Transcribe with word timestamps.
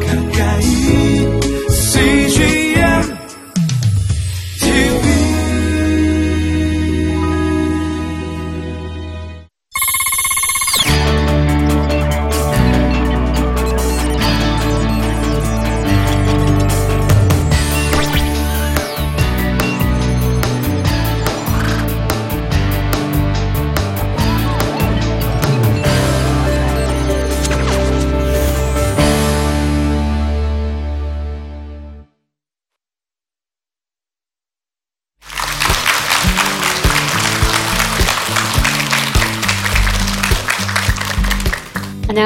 가까 0.00 0.21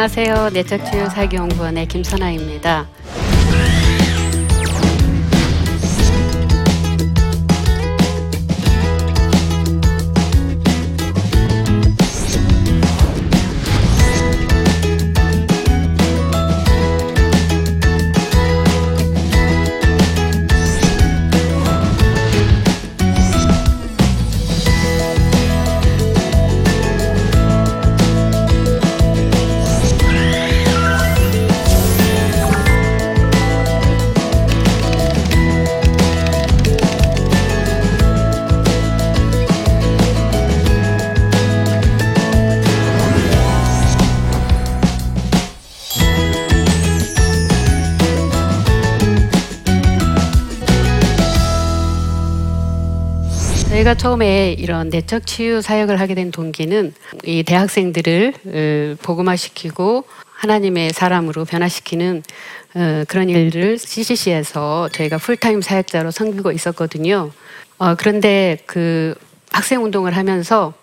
안녕하세요. 0.08 0.50
내적치유 0.50 1.08
사기연구원의 1.08 1.88
김선아입니다. 1.88 2.86
저희가 53.86 53.94
처음에 53.94 54.56
이런 54.58 54.88
내적 54.88 55.26
치유 55.26 55.62
사역을 55.62 56.00
하게 56.00 56.16
된 56.16 56.32
동기는 56.32 56.92
이 57.24 57.44
대학생들을 57.44 58.34
어, 58.44 58.96
복음화시키고 59.00 60.04
하나님의 60.32 60.90
사람으로 60.90 61.44
변화시키는 61.44 62.24
어, 62.74 63.04
그런 63.06 63.28
일을 63.28 63.78
CCC에서 63.78 64.88
저희가 64.88 65.18
풀타임 65.18 65.62
사역자로 65.62 66.10
섬기고 66.10 66.50
있었거든요. 66.50 67.30
어, 67.78 67.94
그런데 67.94 68.58
그 68.66 69.14
학생 69.52 69.84
운동을 69.84 70.16
하면서 70.16 70.74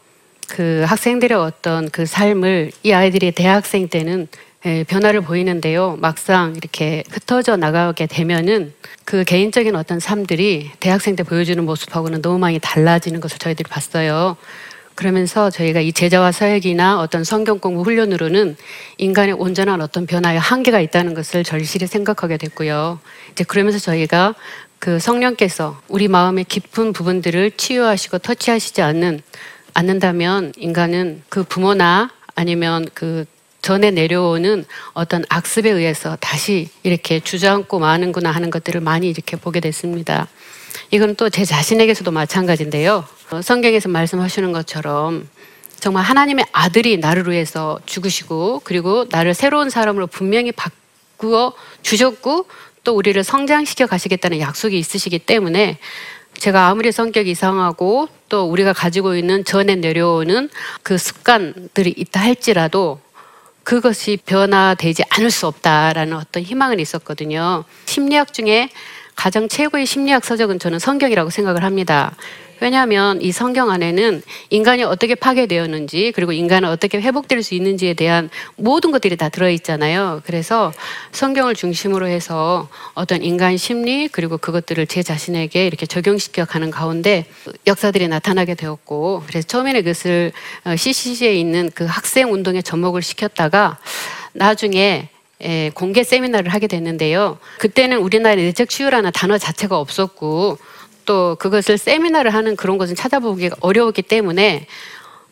그 0.48 0.86
학생들의 0.88 1.38
어떤 1.38 1.90
그 1.90 2.06
삶을 2.06 2.72
이 2.84 2.94
아이들이 2.94 3.32
대학생 3.34 3.90
때는 3.90 4.30
예, 4.32 4.53
변화를 4.88 5.22
보이는데요. 5.22 5.97
막상 6.00 6.56
이렇게 6.56 7.03
흩어져 7.09 7.58
나가게 7.58 8.06
되면은 8.08 8.73
그 9.03 9.23
개인적인 9.25 9.75
어떤 9.75 10.00
삶들이 10.00 10.72
대학생 10.80 11.15
때 11.15 11.23
보여주는 11.23 11.64
모습하고는 11.64 12.21
너무 12.21 12.39
많이 12.39 12.60
달라지는 12.60 13.20
것을 13.20 13.39
저희들이 13.39 13.70
봤어요. 13.70 14.38
그러면서 14.95 15.49
저희가 15.49 15.82
이 15.82 15.92
제자와 15.92 16.32
사역이나 16.32 16.99
어떤 16.99 17.23
성경 17.23 17.60
공부 17.60 17.82
훈련으로는 17.82 18.55
인간의 18.98 19.33
온전한 19.33 19.82
어떤 19.82 20.05
변화에 20.05 20.38
한계가 20.38 20.80
있다는 20.80 21.14
것을 21.14 21.43
절실히 21.43 21.88
생각하게 21.88 22.38
됐고요. 22.38 22.99
이제 23.32 23.43
그러면서 23.43 23.80
저희가 23.80 24.36
그 24.80 24.99
성령께서 24.99 25.80
우리 25.88 26.08
마음의 26.08 26.45
깊은 26.45 26.93
부분들을 26.93 27.52
치유하시고 27.52 28.20
터치하시지 28.20 28.82
않는 28.82 29.21
않는다면 29.73 30.54
인간은 30.58 31.23
그 31.30 31.43
부모나 31.43 32.11
아니면 32.36 32.88
그 32.93 33.26
전에 33.64 33.92
내려오는 33.92 34.66
어떤 34.94 35.24
악습에 35.30 35.70
의해서 35.72 36.18
다시 36.20 36.70
이렇게 36.84 37.22
주저앉고 37.22 37.80
마는구나 37.80 38.30
하는 38.30 38.52
것들을 38.52 38.82
많이 38.82 39.10
이렇게 39.10 39.38
보게 39.38 39.62
됐습니다. 39.62 40.28
이건 40.92 41.16
또 41.16 41.30
제 41.30 41.46
자신에게서도 41.46 42.12
마찬가지인데요. 42.12 43.06
어, 43.32 43.42
성경에서 43.42 43.88
말씀하시는 43.90 44.52
것처럼 44.52 45.28
정말 45.80 46.04
하나님의 46.04 46.46
아들이 46.52 46.98
나를 46.98 47.28
위해서 47.30 47.80
죽으시고 47.86 48.62
그리고 48.66 49.06
나를 49.10 49.34
새로운 49.34 49.70
사람으로 49.70 50.08
분명히 50.08 50.52
바꾸어 50.52 51.54
주셨고 51.82 52.48
또 52.84 52.95
우리를 52.95 53.24
성장시켜 53.24 53.88
가시겠다는 53.88 54.42
약속이 54.42 54.78
있으시기 54.78 55.20
때문에 55.20 55.78
제가 56.38 56.68
아무리 56.68 56.92
성격이 56.92 57.32
이상하고 57.32 58.10
또 58.28 58.44
우리가 58.44 58.74
가지고 58.74 59.16
있는 59.16 59.45
전에 59.45 59.76
내려오는 59.76 60.50
그 60.84 60.98
습관들이 60.98 61.94
있다 61.95 62.20
할지라도 62.20 63.00
그것이 63.64 64.18
변화되지 64.26 65.04
않을 65.10 65.32
수 65.32 65.48
없다라는 65.48 66.18
어떤 66.18 66.44
희망은 66.44 66.80
있었거든요. 66.80 67.64
심리학 67.86 68.34
중에 68.34 68.70
가장 69.16 69.48
최고의 69.48 69.86
심리학 69.86 70.26
서적은 70.26 70.60
저는 70.60 70.80
성경이라고 70.80 71.30
생각을 71.30 71.64
합니다. 71.64 72.16
왜냐하면 72.64 73.22
이 73.22 73.34
성경 73.34 73.72
안에는 73.72 74.22
인간이 74.50 74.84
어떻게 74.84 75.16
파괴되었는지 75.16 76.14
그리고 76.16 76.32
인간은 76.32 76.70
어떻게 76.70 76.98
회복될 76.98 77.44
수 77.44 77.56
있는지에 77.56 77.94
대한 77.94 78.30
모든 78.56 78.92
것들이 78.92 79.18
다 79.18 79.28
들어있잖아요. 79.28 80.22
그래서 80.26 80.72
성경을 81.12 81.56
중심으로 81.56 82.08
해서 82.08 82.70
어떤 82.94 83.22
인간 83.22 83.58
심리 83.58 84.08
그리고 84.08 84.38
그것들을 84.38 84.88
제 84.88 85.04
자신에게 85.04 85.68
이렇게 85.68 85.86
적용시켜 85.86 86.46
가는 86.46 86.72
가운데 86.72 87.26
역사들이 87.68 88.08
나타나게 88.08 88.56
되었고 88.56 89.24
그래서 89.28 89.45
처음에는 89.45 89.82
그것을 89.82 90.32
CCC에 90.78 91.36
있는 91.36 91.70
그 91.76 91.84
학생 91.84 92.32
운동에 92.32 92.62
접목을 92.62 93.02
시켰다가 93.02 93.78
나중에 94.32 95.10
예, 95.42 95.72
공개 95.74 96.04
세미나를 96.04 96.54
하게 96.54 96.68
됐는데요. 96.68 97.38
그때는 97.58 97.98
우리나라에 97.98 98.45
내적 98.45 98.70
치유라는 98.70 99.12
단어 99.12 99.38
자체가 99.38 99.78
없었고 99.78 100.58
또 101.05 101.36
그것을 101.39 101.77
세미나를 101.77 102.33
하는 102.33 102.55
그런 102.55 102.77
것은 102.77 102.95
찾아보기가 102.95 103.58
어려웠기 103.59 104.02
때문에 104.02 104.67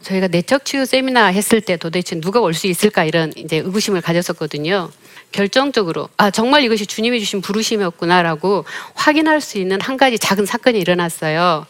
저희가 0.01 0.27
내적 0.27 0.65
치유 0.65 0.85
세미나 0.85 1.27
했을 1.27 1.61
때 1.61 1.77
도대체 1.77 2.19
누가 2.19 2.39
올 2.39 2.53
수 2.53 2.67
있을까 2.67 3.03
이런 3.03 3.31
이제 3.35 3.57
의구심을 3.57 4.01
가졌었거든요. 4.01 4.89
결정적으로 5.31 6.09
아 6.17 6.31
정말 6.31 6.63
이것이 6.63 6.85
주님이 6.85 7.19
주신 7.19 7.39
부르심이었구나라고 7.41 8.65
확인할 8.95 9.41
수 9.41 9.57
있는 9.59 9.79
한 9.79 9.97
가지 9.97 10.17
작은 10.19 10.45
사건이 10.45 10.79
일어났어요. 10.79 11.65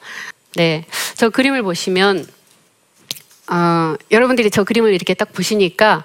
네, 0.55 0.85
저 1.15 1.29
그림을 1.29 1.61
보시면 1.63 2.25
어, 3.51 3.95
여러분들이 4.11 4.49
저 4.49 4.63
그림을 4.63 4.93
이렇게 4.93 5.13
딱 5.13 5.33
보시니까 5.33 6.03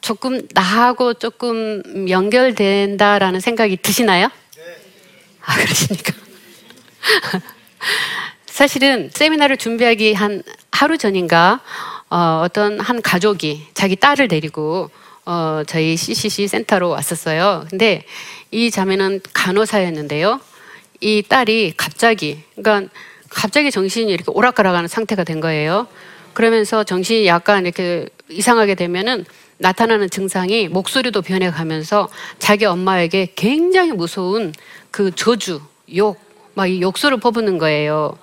조금 0.00 0.42
나하고 0.52 1.14
조금 1.14 2.08
연결된다라는 2.08 3.40
생각이 3.40 3.76
드시나요? 3.78 4.28
아 5.40 5.54
그러십니까? 5.56 6.12
사실은 8.46 9.10
세미나를 9.12 9.56
준비하기 9.56 10.14
한 10.14 10.42
하루 10.70 10.98
전인가 10.98 11.60
어, 12.10 12.42
어떤 12.44 12.78
한 12.80 13.02
가족이 13.02 13.66
자기 13.74 13.96
딸을 13.96 14.28
데리고 14.28 14.90
어, 15.26 15.62
저희 15.66 15.96
CCC 15.96 16.48
센터로 16.48 16.90
왔었어요. 16.90 17.66
근데 17.70 18.04
이 18.50 18.70
자매는 18.70 19.20
간호사였는데요. 19.32 20.40
이 21.00 21.22
딸이 21.22 21.74
갑자기, 21.76 22.42
그러니까 22.54 22.90
갑자기 23.30 23.70
정신이 23.70 24.12
이렇게 24.12 24.30
오락가락하는 24.30 24.88
상태가 24.88 25.24
된 25.24 25.40
거예요. 25.40 25.88
그러면서 26.34 26.84
정신이 26.84 27.26
약간 27.26 27.64
이렇게 27.64 28.08
이상하게 28.28 28.74
되면은 28.74 29.24
나타나는 29.58 30.10
증상이 30.10 30.68
목소리도 30.68 31.22
변해가면서 31.22 32.08
자기 32.38 32.64
엄마에게 32.64 33.32
굉장히 33.34 33.92
무서운 33.92 34.52
그 34.90 35.10
저주, 35.14 35.60
욕, 35.96 36.23
막 36.54 36.66
이 36.68 36.80
욕설을 36.80 37.18
퍼붓는 37.18 37.58
거예요. 37.58 38.16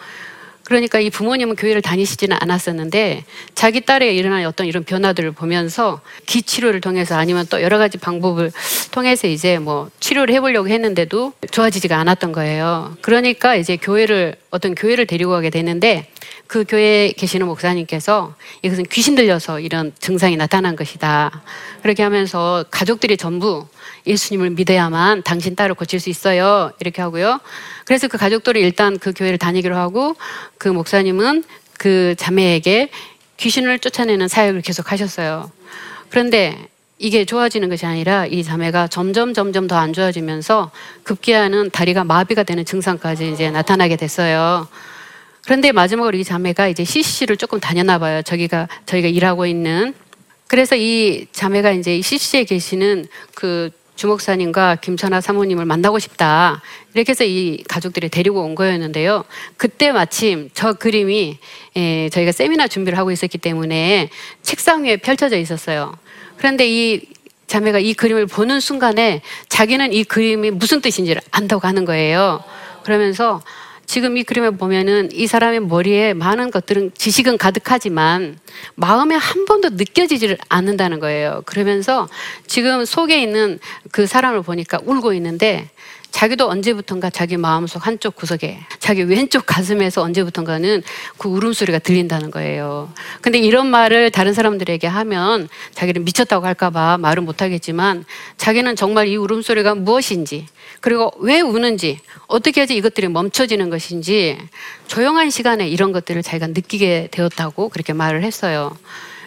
그러니까 0.64 1.00
이 1.00 1.10
부모님은 1.10 1.58
교회를 1.58 1.82
다니시지는 1.82 2.38
않았었는데 2.40 3.26
자기 3.56 3.82
딸의 3.82 4.16
일어난 4.16 4.46
어떤 4.46 4.68
이런 4.68 4.86
변화들을 4.86 5.34
보면서 5.34 6.00
기치료를 6.28 6.80
통해서 6.80 7.16
아니면 7.16 7.46
또 7.50 7.62
여러 7.62 7.78
가지 7.78 7.98
방법을 7.98 8.52
통해서 8.92 9.28
이제 9.28 9.60
뭐 9.60 9.90
치료를 10.00 10.34
해보려고 10.34 10.70
했는데도 10.70 11.34
좋아지지가 11.52 11.98
않았던 11.98 12.32
거예요. 12.32 12.96
그러니까 13.02 13.56
이제 13.56 13.76
교회를 13.76 14.36
어떤 14.50 14.74
교회를 14.74 15.08
데리고 15.08 15.32
가게 15.32 15.50
되는데 15.50 16.08
그 16.52 16.66
교회에 16.68 17.14
계시는 17.14 17.48
목사님께서 17.48 18.36
이것은 18.62 18.84
귀신 18.92 19.16
들려서 19.16 19.62
이런 19.62 19.94
증상이 20.00 20.36
나타난 20.36 20.76
것이다. 20.76 21.42
그렇게 21.82 22.04
하면서 22.04 22.66
가족들이 22.70 23.16
전부 23.16 23.66
예수님을 24.06 24.50
믿어야만 24.50 25.24
당신 25.24 25.56
딸을 25.56 25.76
고칠 25.76 26.02
수 26.02 26.10
있어요. 26.10 26.74
이렇게 26.82 27.02
하고요. 27.02 27.40
그래서 27.86 28.10
그 28.10 28.18
가족들이 28.18 28.60
일단 28.60 29.00
그 29.00 29.14
교회를 29.16 29.38
다니기로 29.38 29.78
하고 29.78 30.18
그 30.58 30.68
목사님은 30.68 31.46
그 31.78 32.16
자매에게 32.18 32.90
귀신을 33.38 33.80
쫓아내는 33.80 34.28
사역을 34.28 34.60
계속 34.60 34.92
하셨어요. 34.92 35.50
그런데 36.10 36.68
이게 36.98 37.24
좋아지는 37.24 37.70
것이 37.70 37.86
아니라 37.86 38.26
이 38.26 38.44
자매가 38.44 38.90
점점 38.90 39.34
점점 39.34 39.68
더 39.68 39.78
안 39.78 39.94
좋아지면서 39.94 40.70
급기야는 41.04 41.70
다리가 41.70 42.04
마비가 42.04 42.44
되는 42.44 42.66
증상까지 42.66 43.32
이제 43.32 43.50
나타나게 43.52 43.96
됐어요. 43.96 44.68
그런데 45.46 45.72
마지막으로 45.72 46.18
이 46.18 46.24
자매가 46.24 46.68
이제 46.68 46.84
CC를 46.84 47.38
조금 47.38 47.60
다녔나 47.60 47.98
봐요. 48.00 48.22
저기가 48.22 48.68
저희가 48.86 49.08
일하고 49.08 49.46
있는 49.46 49.94
그래서 50.48 50.76
이 50.76 51.28
자매가 51.32 51.72
이제 51.72 51.98
이 51.98 52.02
CC에 52.02 52.44
계시는 52.44 53.08
그 53.36 53.72
주목사님과 53.96 54.78
김천아 54.78 55.22
사모님을 55.22 55.66
만나고 55.66 56.00
싶다. 56.00 56.62
이렇게 56.94 57.12
해서 57.12 57.24
이 57.24 57.64
가족들이 57.68 58.10
데리고 58.10 58.42
온 58.42 58.56
거였는데요. 58.56 59.24
그때 59.58 59.92
마침 59.92 60.50
저 60.54 60.74
그림이 60.74 61.38
에, 61.76 62.10
저희가 62.10 62.32
세미나 62.32 62.68
준비를 62.68 62.98
하고 62.98 63.12
있었기 63.12 63.38
때문에 63.38 64.10
책상 64.42 64.86
위에 64.86 64.98
펼쳐져 64.98 65.38
있었어요. 65.38 65.94
그런데 66.38 66.68
이 66.68 67.02
자매가 67.48 67.80
이 67.80 67.94
그림을 67.94 68.28
보는 68.28 68.60
순간에 68.60 69.22
자기는 69.50 69.94
이 69.94 70.04
그림이 70.04 70.52
무슨 70.52 70.82
뜻인지를 70.82 71.22
안다고 71.32 71.68
하는 71.68 71.86
거예요. 71.86 72.44
그러면서 72.84 73.42
지금 73.92 74.16
이 74.16 74.24
그림을 74.24 74.56
보면은 74.56 75.10
이 75.12 75.28
사람의 75.28 75.66
머리에 75.66 76.14
많은 76.14 76.50
것들은 76.50 76.92
지식은 76.96 77.38
가득하지만 77.38 78.40
마음에 78.76 79.16
한 79.16 79.44
번도 79.44 79.72
느껴지지를 79.72 80.38
않는다는 80.48 81.02
거예요. 81.02 81.42
그러면서 81.46 82.08
지금 82.48 82.86
속에 82.86 83.22
있는 83.22 83.60
그 83.92 84.08
사람을 84.08 84.44
보니까 84.44 84.80
울고 84.86 85.12
있는데 85.16 85.70
자기도 86.10 86.50
언제부턴가 86.50 87.10
자기 87.10 87.36
마음속 87.36 87.86
한쪽 87.86 88.16
구석에 88.16 88.60
자기 88.80 89.04
왼쪽 89.04 89.46
가슴에서 89.46 90.02
언제부턴가는 90.04 90.84
그 91.18 91.28
울음소리가 91.28 91.80
들린다는 91.80 92.32
거예요. 92.32 92.94
근데 93.20 93.40
이런 93.40 93.68
말을 93.68 94.10
다른 94.12 94.34
사람들에게 94.34 94.88
하면 94.88 95.50
자기를 95.74 96.04
미쳤다고 96.04 96.46
할까봐 96.46 96.98
말은 96.98 97.26
못하겠지만 97.26 98.06
자기는 98.38 98.78
정말 98.78 99.08
이 99.08 99.18
울음소리가 99.18 99.76
무엇인지 99.76 100.48
그리고 100.82 101.12
왜 101.20 101.40
우는지 101.42 102.00
어떻게 102.28 102.62
해야지 102.62 102.76
이것들이 102.76 103.08
멈춰지는 103.08 103.70
것인지 103.70 104.38
조용한 104.88 105.30
시간에 105.30 105.70
이런 105.70 105.92
것들을 105.92 106.22
자기가 106.24 106.48
느끼게 106.48 107.10
되었다고 107.12 107.70
그렇게 107.70 107.94
말을 107.94 108.24
했어요. 108.24 108.76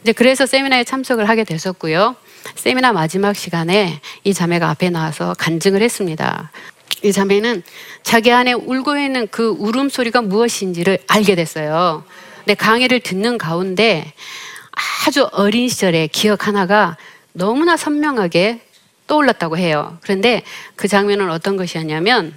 이제 0.02 0.12
그래서 0.12 0.46
세미나에 0.46 0.84
참석을 0.84 1.28
하게 1.28 1.44
됐었고요. 1.44 2.16
세미나 2.56 2.92
마지막 2.92 3.34
시간에 3.34 4.00
이 4.24 4.34
자매가 4.34 4.68
앞에 4.68 4.90
나와서 4.90 5.34
간증을 5.38 5.80
했습니다. 5.80 6.50
이 7.02 7.12
자매는 7.12 7.62
자기 8.02 8.32
안에 8.32 8.52
울고 8.52 8.98
있는 8.98 9.28
그 9.30 9.56
울음소리가 9.58 10.22
무엇인지를 10.22 10.98
알게 11.06 11.36
됐어요. 11.36 12.04
근데 12.38 12.54
강의를 12.54 13.00
듣는 13.00 13.38
가운데 13.38 14.12
아주 15.06 15.28
어린 15.32 15.68
시절의 15.68 16.08
기억 16.08 16.46
하나가 16.48 16.96
너무나 17.32 17.76
선명하게 17.76 18.60
떠올랐다고 19.06 19.58
해요. 19.58 19.98
그런데 20.02 20.42
그 20.76 20.88
장면은 20.88 21.30
어떤 21.30 21.56
것이었냐면 21.56 22.34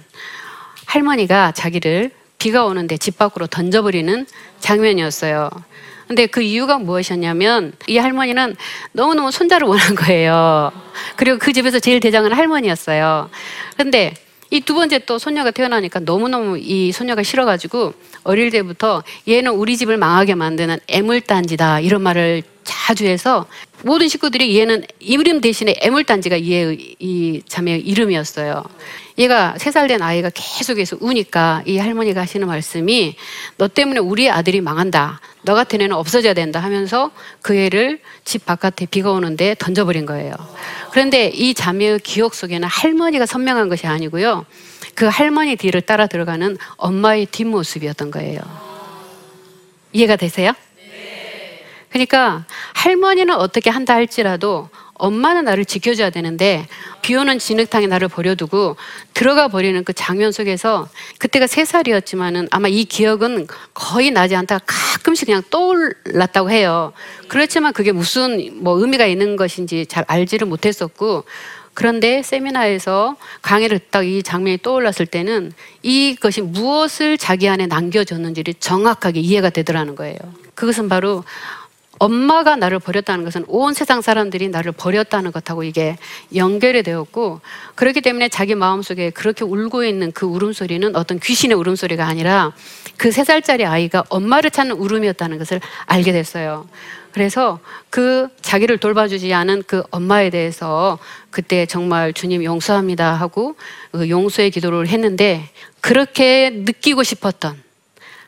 할머니가 0.86 1.52
자기를 1.52 2.10
비가 2.38 2.64
오는데 2.64 2.96
집 2.96 3.18
밖으로 3.18 3.46
던져버리는 3.46 4.26
장면이었어요. 4.60 5.50
근데 6.06 6.26
그 6.26 6.40
이유가 6.40 6.78
무엇이었냐면 6.78 7.72
이 7.86 7.98
할머니는 7.98 8.56
너무너무 8.92 9.30
손자를 9.30 9.68
원한 9.68 9.94
거예요. 9.94 10.72
그리고 11.16 11.38
그 11.38 11.52
집에서 11.52 11.78
제일 11.78 12.00
대장은 12.00 12.32
할머니였어요. 12.32 13.28
근데 13.76 14.14
이 14.50 14.60
두 14.60 14.74
번째 14.74 15.00
또 15.00 15.18
손녀가 15.18 15.50
태어나니까 15.50 16.00
너무너무 16.00 16.58
이 16.58 16.90
손녀가 16.92 17.22
싫어가지고 17.22 17.92
어릴 18.24 18.50
때부터 18.50 19.02
얘는 19.28 19.52
우리 19.52 19.76
집을 19.76 19.98
망하게 19.98 20.34
만드는 20.34 20.78
애물단지다 20.88 21.80
이런 21.80 22.02
말을 22.02 22.42
자주 22.68 23.06
해서 23.06 23.46
모든 23.82 24.08
식구들이 24.08 24.58
얘는 24.58 24.84
이름 24.98 25.40
대신에 25.40 25.74
애물단지가 25.80 26.42
얘의 26.42 26.96
이 26.98 27.42
자매의 27.48 27.80
이름이었어요. 27.80 28.62
얘가 29.18 29.54
세 29.58 29.70
살 29.70 29.88
된 29.88 30.02
아이가 30.02 30.30
계속해서 30.34 30.98
우니까 31.00 31.62
이 31.64 31.78
할머니가 31.78 32.20
하시는 32.20 32.46
말씀이 32.46 33.16
너 33.56 33.68
때문에 33.68 34.00
우리 34.00 34.30
아들이 34.30 34.60
망한다. 34.60 35.20
너 35.42 35.54
같은 35.54 35.80
애는 35.80 35.96
없어져야 35.96 36.34
된다 36.34 36.60
하면서 36.60 37.10
그 37.40 37.56
애를 37.56 38.00
집 38.24 38.44
바깥에 38.44 38.84
비가 38.86 39.12
오는데 39.12 39.56
던져버린 39.58 40.04
거예요. 40.04 40.34
그런데 40.90 41.28
이 41.28 41.54
자매의 41.54 42.00
기억 42.00 42.34
속에는 42.34 42.68
할머니가 42.68 43.24
선명한 43.24 43.70
것이 43.70 43.86
아니고요. 43.86 44.44
그 44.94 45.06
할머니 45.06 45.56
뒤를 45.56 45.80
따라 45.80 46.06
들어가는 46.06 46.58
엄마의 46.76 47.26
뒷모습이었던 47.26 48.10
거예요. 48.10 48.40
이해가 49.92 50.16
되세요? 50.16 50.52
그러니까 51.90 52.44
할머니는 52.74 53.34
어떻게 53.34 53.70
한다 53.70 53.94
할지라도 53.94 54.68
엄마는 54.98 55.44
나를 55.44 55.64
지켜줘야 55.64 56.10
되는데 56.10 56.66
비 57.02 57.14
오는 57.14 57.38
진흙탕에 57.38 57.86
나를 57.86 58.08
버려두고 58.08 58.76
들어가 59.14 59.48
버리는 59.48 59.82
그 59.84 59.92
장면 59.92 60.32
속에서 60.32 60.88
그때가 61.18 61.46
세 61.46 61.64
살이었지만은 61.64 62.48
아마 62.50 62.68
이 62.68 62.84
기억은 62.84 63.46
거의 63.74 64.10
나지 64.10 64.34
않다가 64.36 64.64
가끔씩 64.66 65.26
그냥 65.26 65.42
떠올랐다고 65.50 66.50
해요. 66.50 66.92
그렇지만 67.28 67.72
그게 67.72 67.92
무슨 67.92 68.62
뭐 68.62 68.78
의미가 68.78 69.06
있는 69.06 69.36
것인지 69.36 69.86
잘 69.86 70.04
알지를 70.08 70.46
못했었고 70.48 71.24
그런데 71.74 72.24
세미나에서 72.24 73.16
강의를 73.40 73.78
듣다가 73.78 74.02
이 74.02 74.24
장면이 74.24 74.58
떠올랐을 74.62 75.06
때는 75.06 75.52
이것이 75.82 76.40
무엇을 76.42 77.16
자기 77.18 77.48
안에 77.48 77.66
남겨줬는지를 77.68 78.54
정확하게 78.54 79.20
이해가 79.20 79.50
되더라는 79.50 79.94
거예요. 79.94 80.18
그것은 80.56 80.88
바로 80.88 81.22
엄마가 81.98 82.56
나를 82.56 82.78
버렸다는 82.78 83.24
것은 83.24 83.44
온 83.48 83.74
세상 83.74 84.00
사람들이 84.00 84.48
나를 84.48 84.72
버렸다는 84.72 85.32
것하고 85.32 85.64
이게 85.64 85.98
연결이 86.34 86.82
되었고 86.82 87.40
그렇기 87.74 88.00
때문에 88.00 88.28
자기 88.28 88.54
마음속에 88.54 89.10
그렇게 89.10 89.44
울고 89.44 89.84
있는 89.84 90.12
그 90.12 90.26
울음소리는 90.26 90.96
어떤 90.96 91.18
귀신의 91.20 91.56
울음소리가 91.56 92.06
아니라 92.06 92.52
그 92.96 93.18
세 93.18 93.24
살짜리 93.24 93.66
아이가 93.66 94.04
엄마를 94.10 94.50
찾는 94.52 94.76
울음이었다는 94.76 95.38
것을 95.38 95.60
알게 95.86 96.12
됐어요. 96.12 96.68
그래서 97.10 97.58
그 97.90 98.28
자기를 98.42 98.78
돌봐주지 98.78 99.34
않은 99.34 99.64
그 99.66 99.82
엄마에 99.90 100.30
대해서 100.30 101.00
그때 101.30 101.66
정말 101.66 102.12
주님 102.12 102.44
용서합니다 102.44 103.14
하고 103.14 103.56
그 103.90 104.08
용서의 104.08 104.52
기도를 104.52 104.86
했는데 104.86 105.48
그렇게 105.80 106.50
느끼고 106.50 107.02
싶었던 107.02 107.60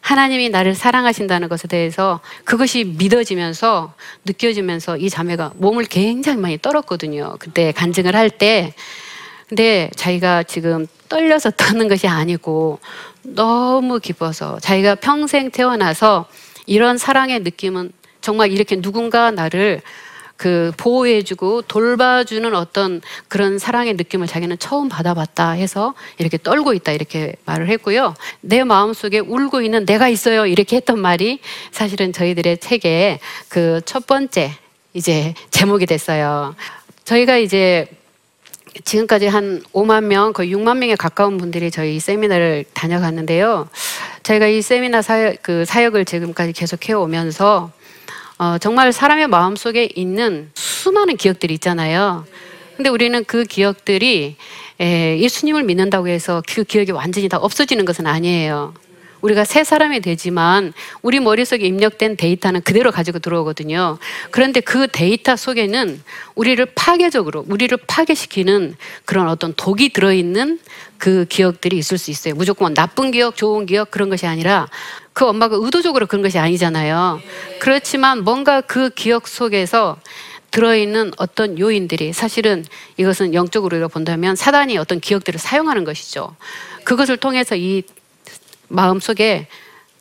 하나님이 0.00 0.49
나를 0.49 0.75
사랑하신다는 0.75 1.49
것에 1.49 1.69
대해서 1.69 2.21
그것이 2.45 2.85
믿어지면서 2.85 3.95
느껴지면서 4.25 4.97
이 4.97 5.11
자매가 5.11 5.52
몸을 5.57 5.85
굉장히 5.85 6.38
많이 6.38 6.59
떨었거든요. 6.59 7.37
그때 7.38 7.73
간증을 7.73 8.16
할 8.16 8.30
때. 8.30 8.75
근데 9.49 9.90
자기가 9.97 10.45
지금 10.45 10.87
떨려서 11.09 11.50
떠는 11.57 11.88
것이 11.88 12.07
아니고 12.07 12.78
너무 13.23 13.99
기뻐서 13.99 14.59
자기가 14.61 14.95
평생 14.97 15.50
태어나서 15.50 16.26
이런 16.66 16.99
사랑의 16.99 17.40
느낌은 17.40 17.92
정말 18.21 18.52
이렇게 18.52 18.80
누군가 18.80 19.30
나를 19.30 19.83
그 20.40 20.73
보호해주고 20.78 21.62
돌봐주는 21.62 22.54
어떤 22.54 23.02
그런 23.28 23.59
사랑의 23.59 23.92
느낌을 23.92 24.26
자기는 24.26 24.59
처음 24.59 24.88
받아봤다 24.88 25.50
해서 25.50 25.92
이렇게 26.16 26.38
떨고 26.38 26.73
있다 26.73 26.92
이렇게 26.92 27.35
말을 27.44 27.68
했고요. 27.68 28.14
내 28.40 28.64
마음속에 28.64 29.18
울고 29.18 29.61
있는 29.61 29.85
내가 29.85 30.09
있어요 30.09 30.47
이렇게 30.47 30.76
했던 30.76 30.99
말이 30.99 31.40
사실은 31.73 32.14
저희들의 32.14 32.56
책의 32.56 33.20
그 33.50 33.82
첫 33.85 34.06
번째 34.06 34.52
이제 34.94 35.35
제목이 35.50 35.85
됐어요. 35.85 36.54
저희가 37.04 37.37
이제 37.37 37.87
지금까지 38.85 39.26
한 39.26 39.62
5만 39.75 40.04
명, 40.04 40.32
거의 40.32 40.54
6만 40.54 40.78
명에 40.78 40.94
가까운 40.94 41.37
분들이 41.37 41.70
저희 41.70 42.00
세미나를 42.00 42.64
다녀갔는데요. 42.73 43.68
저희가 44.23 44.47
이 44.47 44.62
세미나 44.62 45.02
사역, 45.02 45.42
그 45.42 45.66
사역을 45.66 46.06
지금까지 46.06 46.52
계속 46.52 46.88
해오면서 46.88 47.73
어, 48.40 48.56
정말 48.56 48.90
사람의 48.90 49.28
마음 49.28 49.54
속에 49.54 49.90
있는 49.94 50.50
수많은 50.54 51.18
기억들이 51.18 51.52
있잖아요. 51.52 52.25
근데 52.75 52.88
우리는 52.88 53.23
그 53.26 53.44
기억들이 53.44 54.37
에, 54.80 55.18
예수님을 55.18 55.62
믿는다고 55.64 56.09
해서 56.09 56.42
그 56.49 56.64
기억이 56.64 56.90
완전히 56.90 57.28
다 57.28 57.37
없어지는 57.37 57.85
것은 57.85 58.06
아니에요. 58.06 58.73
우리가 59.20 59.44
새 59.44 59.62
사람이 59.62 60.00
되지만 60.00 60.73
우리 61.02 61.20
머릿속에 61.20 61.66
입력된 61.66 62.16
데이터는 62.16 62.62
그대로 62.62 62.90
가지고 62.90 63.18
들어오거든요. 63.18 63.99
그런데 64.30 64.61
그 64.61 64.88
데이터 64.90 65.37
속에는 65.37 66.02
우리를 66.35 66.64
파괴적으로, 66.75 67.44
우리를 67.47 67.76
파괴시키는 67.87 68.75
그런 69.04 69.28
어떤 69.28 69.52
독이 69.54 69.90
들어있는 69.90 70.59
그 70.97 71.26
기억들이 71.28 71.76
있을 71.76 71.99
수 71.99 72.11
있어요. 72.11 72.35
무조건 72.35 72.73
나쁜 72.73 73.11
기억, 73.11 73.37
좋은 73.37 73.66
기억 73.66 73.90
그런 73.90 74.09
것이 74.09 74.26
아니라 74.26 74.68
그 75.12 75.26
엄마가 75.26 75.57
의도적으로 75.59 76.07
그런 76.07 76.23
것이 76.23 76.38
아니잖아요. 76.38 77.21
그렇지만 77.59 78.25
뭔가 78.25 78.61
그 78.61 78.90
기억 78.90 79.29
속에서 79.29 79.99
들어있는 80.50 81.12
어떤 81.17 81.59
요인들이 81.59 82.12
사실은 82.12 82.64
이것은 82.97 83.35
영적으로 83.35 83.76
우리가 83.76 83.88
본다면 83.88 84.37
사단이 84.37 84.79
어떤 84.79 85.00
기억들을 85.00 85.38
사용하는 85.38 85.85
것이죠. 85.85 86.35
그것을 86.85 87.17
통해서 87.17 87.55
이 87.57 87.83
마음 88.69 89.00
속에 89.00 89.47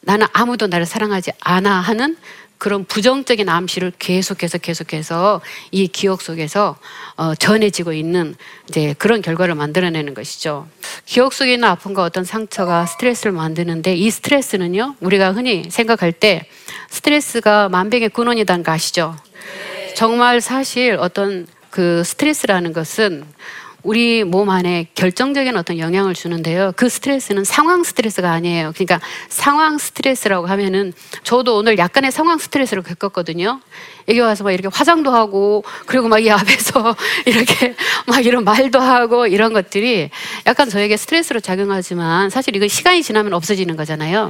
나는 0.02 0.28
아무도 0.32 0.68
나를 0.68 0.86
사랑하지 0.86 1.32
않아 1.42 1.72
하는 1.72 2.18
그런 2.60 2.84
부정적인 2.84 3.48
암시를 3.48 3.94
계속해서 3.98 4.58
계속해서 4.58 5.40
이 5.72 5.88
기억 5.88 6.22
속에서 6.22 6.78
어, 7.16 7.34
전해지고 7.34 7.94
있는 7.94 8.36
이제 8.68 8.94
그런 8.98 9.22
결과를 9.22 9.56
만들어내는 9.56 10.14
것이죠. 10.14 10.68
기억 11.06 11.32
속에 11.32 11.54
있는 11.54 11.70
아픔과 11.70 12.04
어떤 12.04 12.26
상처가 12.26 12.86
스트레스를 12.86 13.32
만드는데 13.32 13.96
이 13.96 14.12
스트레스는요 14.12 14.96
우리가 15.00 15.32
흔히 15.32 15.70
생각할 15.72 16.12
때 16.12 16.48
스트레스가 16.90 17.70
만병의 17.70 18.10
근원이라는 18.10 18.64
거 18.64 18.74
아시죠? 18.74 19.16
정말 19.96 20.42
사실 20.42 20.98
어떤 21.00 21.48
그 21.70 22.04
스트레스라는 22.04 22.74
것은 22.74 23.24
우리 23.84 24.24
몸 24.24 24.50
안에 24.50 24.88
결정적인 24.94 25.56
어떤 25.56 25.80
영향을 25.80 26.14
주는데요. 26.14 26.74
그 26.76 26.90
스트레스는 26.90 27.44
상황 27.46 27.84
스트레스가 27.84 28.32
아니에요. 28.32 28.74
그러니까 28.76 29.00
상황 29.30 29.78
스트레스라고 29.78 30.48
하면은 30.48 30.94
저도 31.24 31.58
오늘 31.58 31.78
약간의 31.78 32.12
상황 32.12 32.38
스트레스를 32.38 32.84
겪었거든요. 32.84 33.62
여기 34.10 34.20
와서 34.20 34.44
막 34.44 34.52
이렇게 34.52 34.70
화장도 34.72 35.12
하고 35.12 35.64
그리고 35.86 36.08
막 36.08 36.20
이 36.20 36.30
앞에서 36.30 36.96
이렇게 37.26 37.76
막 38.06 38.26
이런 38.26 38.44
말도 38.44 38.80
하고 38.80 39.26
이런 39.26 39.54
것들이 39.54 40.10
약간 40.46 40.70
저에게 40.70 40.98
스트레스로 40.98 41.40
작용하지만 41.40 42.30
사실 42.30 42.56
이건 42.56 42.68
시간이 42.68 43.04
지나면 43.04 43.32
없어지는 43.34 43.78
거잖아요. 43.78 44.30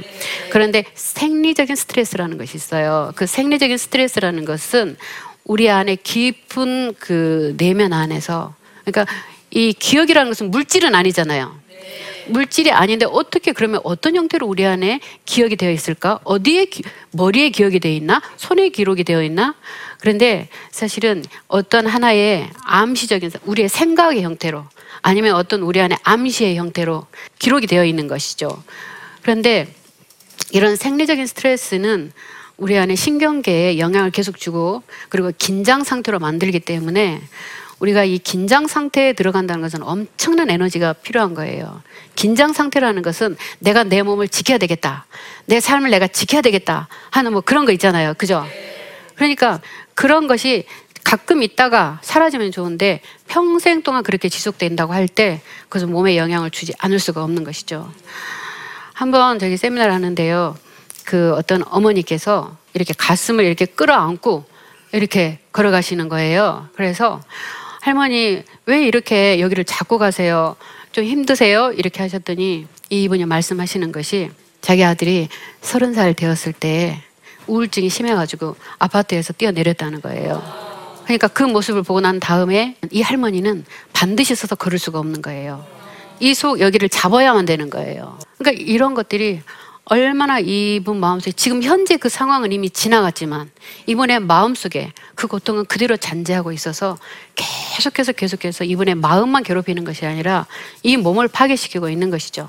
그런데 0.50 0.84
생리적인 0.94 1.74
스트레스라는 1.74 2.38
것이 2.38 2.56
있어요. 2.56 3.12
그 3.16 3.26
생리적인 3.26 3.76
스트레스라는 3.76 4.44
것은 4.44 4.96
우리 5.44 5.68
안에 5.68 5.96
깊은 5.96 6.94
그 7.00 7.54
내면 7.56 7.92
안에서 7.92 8.54
그러니까 8.84 9.12
이 9.50 9.72
기억이라는 9.72 10.30
것은 10.30 10.50
물질은 10.50 10.94
아니잖아요. 10.94 11.58
물질이 12.26 12.70
아닌데 12.70 13.06
어떻게 13.10 13.52
그러면 13.52 13.80
어떤 13.82 14.14
형태로 14.14 14.46
우리 14.46 14.64
안에 14.64 15.00
기억이 15.24 15.56
되어 15.56 15.70
있을까? 15.70 16.20
어디에 16.24 16.66
기, 16.66 16.82
머리에 17.10 17.50
기억이 17.50 17.80
되어 17.80 17.92
있나? 17.92 18.22
손에 18.36 18.68
기록이 18.68 19.04
되어 19.04 19.22
있나? 19.22 19.56
그런데 20.00 20.48
사실은 20.70 21.24
어떤 21.48 21.86
하나의 21.86 22.48
암시적인 22.64 23.32
우리의 23.44 23.68
생각의 23.68 24.22
형태로 24.22 24.64
아니면 25.02 25.34
어떤 25.34 25.62
우리 25.62 25.80
안에 25.80 25.96
암시의 26.02 26.56
형태로 26.56 27.06
기록이 27.38 27.66
되어 27.66 27.84
있는 27.84 28.06
것이죠. 28.06 28.62
그런데 29.22 29.66
이런 30.52 30.76
생리적인 30.76 31.26
스트레스는 31.26 32.12
우리 32.56 32.76
안에 32.76 32.94
신경계에 32.94 33.78
영향을 33.78 34.10
계속 34.10 34.36
주고 34.36 34.82
그리고 35.08 35.32
긴장 35.38 35.82
상태로 35.82 36.18
만들기 36.18 36.60
때문에 36.60 37.22
우리가 37.80 38.04
이 38.04 38.18
긴장 38.18 38.66
상태에 38.66 39.14
들어간다는 39.14 39.62
것은 39.62 39.82
엄청난 39.82 40.50
에너지가 40.50 40.92
필요한 40.92 41.34
거예요. 41.34 41.82
긴장 42.14 42.52
상태라는 42.52 43.02
것은 43.02 43.36
내가 43.58 43.84
내 43.84 44.02
몸을 44.02 44.28
지켜야 44.28 44.58
되겠다. 44.58 45.06
내 45.46 45.60
삶을 45.60 45.90
내가 45.90 46.06
지켜야 46.06 46.42
되겠다. 46.42 46.88
하는 47.10 47.32
뭐 47.32 47.40
그런 47.40 47.64
거 47.64 47.72
있잖아요. 47.72 48.14
그죠? 48.14 48.46
그러니까 49.16 49.60
그런 49.94 50.26
것이 50.26 50.66
가끔 51.02 51.42
있다가 51.42 51.98
사라지면 52.02 52.52
좋은데 52.52 53.00
평생 53.26 53.82
동안 53.82 54.02
그렇게 54.02 54.28
지속된다고 54.28 54.92
할 54.92 55.08
때 55.08 55.40
그것은 55.64 55.90
몸에 55.90 56.16
영향을 56.16 56.50
주지 56.50 56.72
않을 56.78 56.98
수가 56.98 57.24
없는 57.24 57.42
것이죠. 57.44 57.90
한번 58.92 59.38
저기 59.38 59.56
세미나를 59.56 59.92
하는데요. 59.94 60.56
그 61.04 61.32
어떤 61.34 61.64
어머니께서 61.66 62.56
이렇게 62.74 62.92
가슴을 62.96 63.44
이렇게 63.44 63.64
끌어안고 63.64 64.44
이렇게 64.92 65.38
걸어가시는 65.52 66.08
거예요. 66.08 66.68
그래서 66.74 67.20
할머니 67.80 68.42
왜 68.66 68.84
이렇게 68.84 69.40
여기를 69.40 69.64
잡고 69.64 69.98
가세요? 69.98 70.56
좀 70.92 71.04
힘드세요? 71.04 71.72
이렇게 71.72 72.02
하셨더니 72.02 72.66
이분이 72.90 73.24
말씀하시는 73.24 73.92
것이 73.92 74.30
자기 74.60 74.84
아들이 74.84 75.28
서른 75.62 75.94
살 75.94 76.12
되었을 76.14 76.52
때 76.52 77.02
우울증이 77.46 77.88
심해가지고 77.88 78.56
아파트에서 78.78 79.32
뛰어내렸다는 79.32 80.00
거예요. 80.02 80.42
그러니까 81.04 81.28
그 81.28 81.42
모습을 81.42 81.82
보고 81.82 82.00
난 82.00 82.20
다음에 82.20 82.76
이 82.90 83.00
할머니는 83.02 83.64
반드시 83.92 84.34
서서 84.34 84.54
걸을 84.56 84.78
수가 84.78 84.98
없는 84.98 85.22
거예요. 85.22 85.64
이 86.20 86.34
속 86.34 86.60
여기를 86.60 86.90
잡아야만 86.90 87.46
되는 87.46 87.70
거예요. 87.70 88.18
그러니까 88.38 88.62
이런 88.62 88.92
것들이 88.94 89.40
얼마나 89.92 90.38
이분 90.38 91.00
마음속에 91.00 91.32
지금 91.32 91.64
현재 91.64 91.96
그 91.96 92.08
상황은 92.08 92.52
이미 92.52 92.70
지나갔지만 92.70 93.50
이분의 93.86 94.20
마음속에 94.20 94.92
그 95.16 95.26
고통은 95.26 95.64
그대로 95.64 95.96
잔재하고 95.96 96.52
있어서 96.52 96.96
계속해서 97.34 98.12
계속해서 98.12 98.62
이분의 98.62 98.94
마음만 98.94 99.42
괴롭히는 99.42 99.82
것이 99.82 100.06
아니라 100.06 100.46
이 100.84 100.96
몸을 100.96 101.26
파괴시키고 101.26 101.88
있는 101.88 102.08
것이죠. 102.10 102.48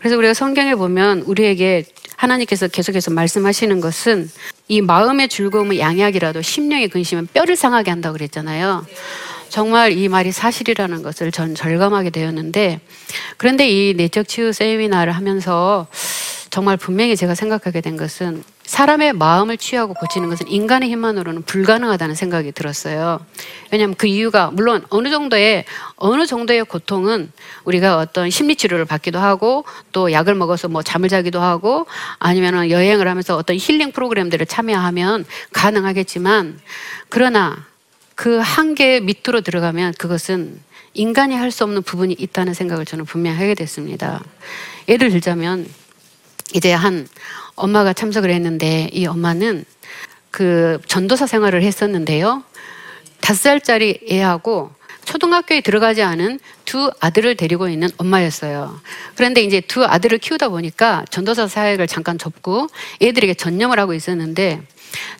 그래서 0.00 0.16
우리가 0.16 0.34
성경에 0.34 0.74
보면 0.74 1.20
우리에게 1.20 1.84
하나님께서 2.16 2.66
계속해서 2.66 3.12
말씀하시는 3.12 3.80
것은 3.80 4.28
이 4.66 4.80
마음의 4.80 5.28
즐거움은 5.28 5.78
양약이라도 5.78 6.42
심령의 6.42 6.88
근심은 6.88 7.28
뼈를 7.32 7.54
상하게 7.54 7.92
한다고 7.92 8.14
그랬잖아요. 8.14 8.84
정말 9.50 9.92
이 9.92 10.08
말이 10.08 10.32
사실이라는 10.32 11.02
것을 11.02 11.30
전 11.30 11.54
절감하게 11.54 12.10
되었는데 12.10 12.80
그런데 13.36 13.68
이 13.68 13.94
내적 13.94 14.26
치유 14.26 14.52
세미나를 14.52 15.12
하면서 15.12 15.86
정말 16.52 16.76
분명히 16.76 17.16
제가 17.16 17.34
생각하게 17.34 17.80
된 17.80 17.96
것은 17.96 18.44
사람의 18.64 19.14
마음을 19.14 19.56
취하고 19.56 19.94
고치는 19.94 20.28
것은 20.28 20.48
인간의 20.48 20.90
힘만으로는 20.90 21.44
불가능하다는 21.44 22.14
생각이 22.14 22.52
들었어요. 22.52 23.24
왜냐하면 23.70 23.96
그 23.96 24.06
이유가 24.06 24.50
물론 24.50 24.84
어느 24.90 25.08
정도의 25.08 25.64
어느 25.96 26.26
정도의 26.26 26.66
고통은 26.66 27.32
우리가 27.64 27.96
어떤 27.96 28.28
심리 28.28 28.54
치료를 28.54 28.84
받기도 28.84 29.18
하고 29.18 29.64
또 29.92 30.12
약을 30.12 30.34
먹어서 30.34 30.68
뭐 30.68 30.82
잠을 30.82 31.08
자기도 31.08 31.40
하고 31.40 31.86
아니면은 32.18 32.68
여행을 32.68 33.08
하면서 33.08 33.34
어떤 33.34 33.56
힐링 33.56 33.92
프로그램들을 33.92 34.44
참여하면 34.44 35.24
가능하겠지만 35.54 36.60
그러나 37.08 37.64
그 38.14 38.36
한계 38.36 39.00
밑으로 39.00 39.40
들어가면 39.40 39.94
그것은 39.96 40.60
인간이 40.92 41.34
할 41.34 41.50
수 41.50 41.64
없는 41.64 41.80
부분이 41.80 42.14
있다는 42.18 42.52
생각을 42.52 42.84
저는 42.84 43.06
분명히 43.06 43.38
하게 43.38 43.54
됐습니다. 43.54 44.22
예를 44.86 45.08
들자면 45.08 45.66
이제 46.54 46.72
한 46.72 47.08
엄마가 47.54 47.92
참석을 47.92 48.30
했는데 48.30 48.88
이 48.92 49.06
엄마는 49.06 49.64
그 50.30 50.80
전도사 50.86 51.26
생활을 51.26 51.62
했었는데요. 51.62 52.42
다섯 53.20 53.42
살짜리 53.42 54.00
애하고 54.10 54.72
초등학교에 55.04 55.60
들어가지 55.60 56.02
않은 56.02 56.40
두 56.64 56.90
아들을 57.00 57.36
데리고 57.36 57.68
있는 57.68 57.88
엄마였어요. 57.96 58.80
그런데 59.14 59.42
이제 59.42 59.60
두 59.60 59.84
아들을 59.84 60.18
키우다 60.18 60.48
보니까 60.48 61.04
전도사 61.10 61.48
사역을 61.48 61.86
잠깐 61.86 62.18
접고 62.18 62.68
애들에게 63.00 63.34
전념을 63.34 63.78
하고 63.78 63.94
있었는데 63.94 64.62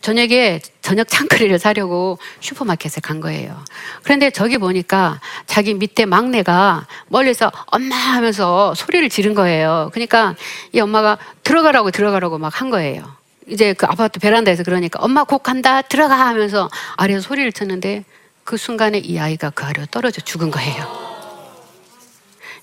저녁에 0.00 0.61
저녁 0.81 1.09
창거리를 1.09 1.59
사려고 1.59 2.19
슈퍼마켓에 2.41 3.00
간 3.00 3.21
거예요. 3.21 3.62
그런데 4.02 4.31
저기 4.31 4.59
보니까 4.59 5.21
자기 5.47 5.75
밑에 5.75 6.07
막내가 6.07 6.87
멀리서 7.09 7.50
엄마 7.67 7.97
하면서 7.97 8.75
소리를 8.75 9.09
지른 9.09 9.35
거예요. 9.35 9.91
그러니까 9.93 10.35
이 10.73 10.81
엄마가 10.81 11.19
들어가라고 11.43 11.91
들어가라고 11.91 12.38
막 12.38 12.52
한 12.61 12.71
거예요. 12.71 13.02
이제 13.49 13.73
그 13.73 13.87
아파트 13.87 14.21
베란다에서 14.21 14.62
그러니까 14.62 14.99
엄마 15.02 15.25
곧 15.25 15.38
간다 15.38 15.83
들어가 15.83 16.19
하면서 16.19 16.71
아래에서 16.97 17.23
소리를 17.23 17.50
쳤는데 17.52 18.05
그 18.45 18.57
순간에 18.57 18.99
이 18.99 19.19
아이가 19.19 19.50
그 19.50 19.64
아래로 19.64 19.87
떨어져 19.87 20.21
죽은 20.21 20.50
거예요. 20.50 21.02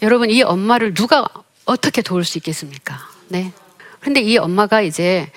여러분 0.01 0.29
이 0.29 0.41
엄마를 0.43 0.93
누가 0.93 1.27
어떻게 1.65 2.01
도울 2.01 2.23
수 2.23 2.37
있겠습니까? 2.37 2.97
네. 3.27 3.51
근데 3.99 4.21
이 4.21 4.37
엄마가 4.37 4.81
이제 4.81 5.29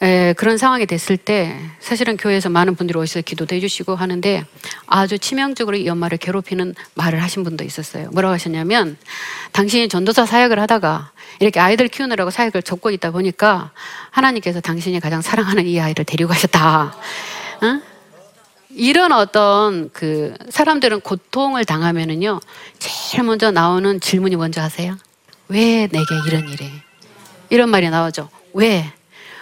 에, 0.00 0.32
그런 0.34 0.58
상황이 0.58 0.86
됐을 0.86 1.16
때 1.16 1.58
사실은 1.80 2.16
교회에서 2.16 2.48
많은 2.50 2.76
분들이 2.76 2.96
오셔서 2.98 3.22
기도도 3.22 3.56
해주시고 3.56 3.96
하는데 3.96 4.44
아주 4.86 5.18
치명적으로 5.18 5.76
이 5.76 5.88
엄마를 5.88 6.18
괴롭히는 6.18 6.76
말을 6.94 7.20
하신 7.20 7.42
분도 7.42 7.64
있었어요. 7.64 8.08
뭐라고 8.10 8.32
하셨냐면 8.34 8.96
당신이 9.50 9.88
전도사 9.88 10.24
사역을 10.24 10.60
하다가 10.60 11.10
이렇게 11.40 11.58
아이들 11.58 11.88
키우느라고 11.88 12.30
사역을 12.30 12.62
접고 12.62 12.90
있다 12.90 13.10
보니까 13.10 13.72
하나님께서 14.10 14.60
당신이 14.60 15.00
가장 15.00 15.20
사랑하는 15.20 15.66
이 15.66 15.80
아이를 15.80 16.04
데리고 16.04 16.30
가셨다. 16.30 16.94
응? 17.64 17.82
이런 18.70 19.10
어떤 19.10 19.90
그 19.92 20.34
사람들은 20.50 21.00
고통을 21.00 21.64
당하면은요 21.64 22.38
제일 22.78 23.24
먼저 23.24 23.50
나오는 23.50 23.98
질문이 23.98 24.36
뭔지 24.36 24.60
아세요? 24.60 24.96
왜 25.48 25.88
내게 25.88 26.04
이런 26.28 26.48
일이? 26.48 26.70
이런 27.50 27.70
말이 27.70 27.90
나오죠. 27.90 28.28
왜? 28.52 28.92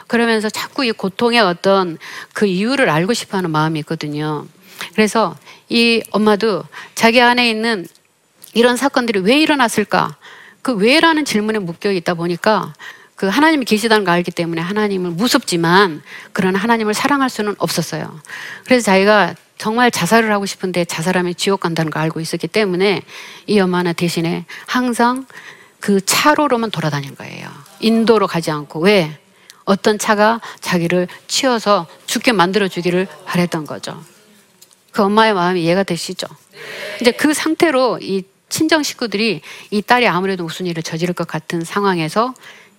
그러면서 0.07 0.49
자꾸 0.49 0.85
이 0.85 0.93
고통의 0.93 1.41
어떤 1.41 1.99
그 2.33 2.47
이유를 2.47 2.89
알고 2.89 3.15
싶어 3.15 3.39
하는 3.39 3.51
마음이 3.51 3.81
있거든요. 3.81 4.47
그래서 4.95 5.37
이 5.69 6.03
엄마도 6.11 6.65
자기 6.95 7.21
안에 7.21 7.49
있는 7.49 7.87
이런 8.55 8.77
사건들이 8.77 9.21
왜 9.21 9.39
일어났을까? 9.41 10.17
그 10.63 10.73
왜라는 10.73 11.25
질문에 11.25 11.59
묶여 11.59 11.93
있다 11.93 12.15
보니까 12.15 12.75
그 13.15 13.27
하나님이 13.27 13.65
계시다는 13.65 14.05
걸 14.05 14.15
알기 14.15 14.31
때문에 14.31 14.61
하나님을 14.61 15.11
무섭지만 15.13 16.03
그런 16.33 16.55
하나님을 16.55 16.93
사랑할 16.93 17.31
수는 17.31 17.55
없었어요. 17.59 18.21
그래서 18.65 18.85
자기가 18.85 19.35
정말 19.59 19.91
자살을 19.91 20.31
하고 20.31 20.45
싶은데 20.45 20.85
자살하면 20.85 21.35
지옥 21.37 21.61
간다는 21.61 21.91
걸 21.91 22.03
알고 22.03 22.21
있었기 22.21 22.47
때문에 22.49 23.03
이 23.47 23.59
엄마는 23.59 23.95
대신에 23.95 24.45
항상 24.67 25.27
그 25.81 26.05
차로로만 26.05 26.71
돌아다닌 26.71 27.15
거예요. 27.15 27.49
인도로 27.81 28.27
가지 28.27 28.51
않고 28.51 28.81
왜? 28.81 29.19
어떤 29.67 29.99
차가 29.99 30.41
자기를 30.61 31.09
치워서 31.27 31.87
죽게 32.07 32.33
만들어 32.33 32.69
주기를 32.69 33.07
바랬던 33.27 33.67
거죠. 33.67 34.03
그 34.93 35.03
엄마의 35.03 35.35
마음이 35.35 35.63
이해가 35.63 35.83
되시죠? 35.83 36.27
이제 37.01 37.13
그 37.13 37.35
상태로 37.35 37.99
이 38.01 38.23
친정 38.49 38.83
식구들이 38.83 39.43
이 39.71 39.83
딸이 39.83 40.07
아무래도 40.07 40.45
무슨 40.45 40.67
일을 40.67 40.83
저지를 40.83 41.13
것 41.13 41.27
같은 41.27 41.63
상황에서 41.63 42.33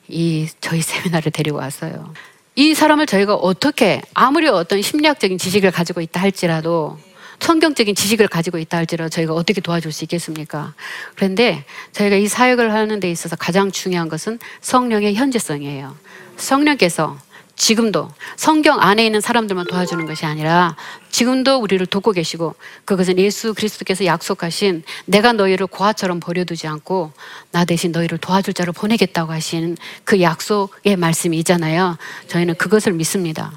이 0.07 0.47
저희 0.61 0.81
세미나를 0.81 1.31
데리고 1.31 1.57
왔어요. 1.57 2.13
이 2.55 2.73
사람을 2.73 3.05
저희가 3.05 3.35
어떻게 3.35 4.01
아무리 4.13 4.47
어떤 4.47 4.81
심리학적인 4.81 5.37
지식을 5.37 5.69
가지고 5.71 6.01
있다 6.01 6.21
할지라도 6.21 6.97
성경적인 7.39 7.93
지식을 7.93 8.29
가지고 8.29 8.57
있다 8.57 8.77
할지라도 8.77 9.09
저희가 9.09 9.33
어떻게 9.33 9.61
도와줄 9.61 9.91
수 9.91 10.05
있겠습니까? 10.05 10.73
그런데 11.15 11.65
저희가 11.91 12.15
이 12.15 12.27
사역을 12.27 12.73
하는 12.73 12.99
데 12.99 13.11
있어서 13.11 13.35
가장 13.35 13.71
중요한 13.71 14.09
것은 14.09 14.39
성령의 14.61 15.15
현재성이에요. 15.15 15.95
성령께서 16.37 17.17
지금도 17.57 18.09
성경 18.35 18.79
안에 18.81 19.03
있는 19.03 19.19
사람들만 19.19 19.65
도와주는 19.65 20.05
것이 20.05 20.25
아니라 20.25 20.75
지금도 21.09 21.57
우리를 21.57 21.83
돕고 21.87 22.11
계시고 22.11 22.53
그것은 22.85 23.17
예수 23.17 23.55
그리스도께서 23.55 24.05
약속하신 24.05 24.83
내가 25.05 25.33
너희를 25.33 25.65
고아처럼 25.65 26.19
버려두지 26.19 26.67
않고 26.67 27.11
나 27.51 27.65
대신 27.65 27.91
너희를 27.91 28.19
도와줄 28.19 28.53
자를 28.53 28.73
보내겠다고 28.73 29.31
하신 29.31 29.75
그 30.03 30.21
약속의 30.21 30.97
말씀이잖아요. 30.97 31.97
저희는 32.27 32.55
그것을 32.55 32.93
믿습니다. 32.93 33.51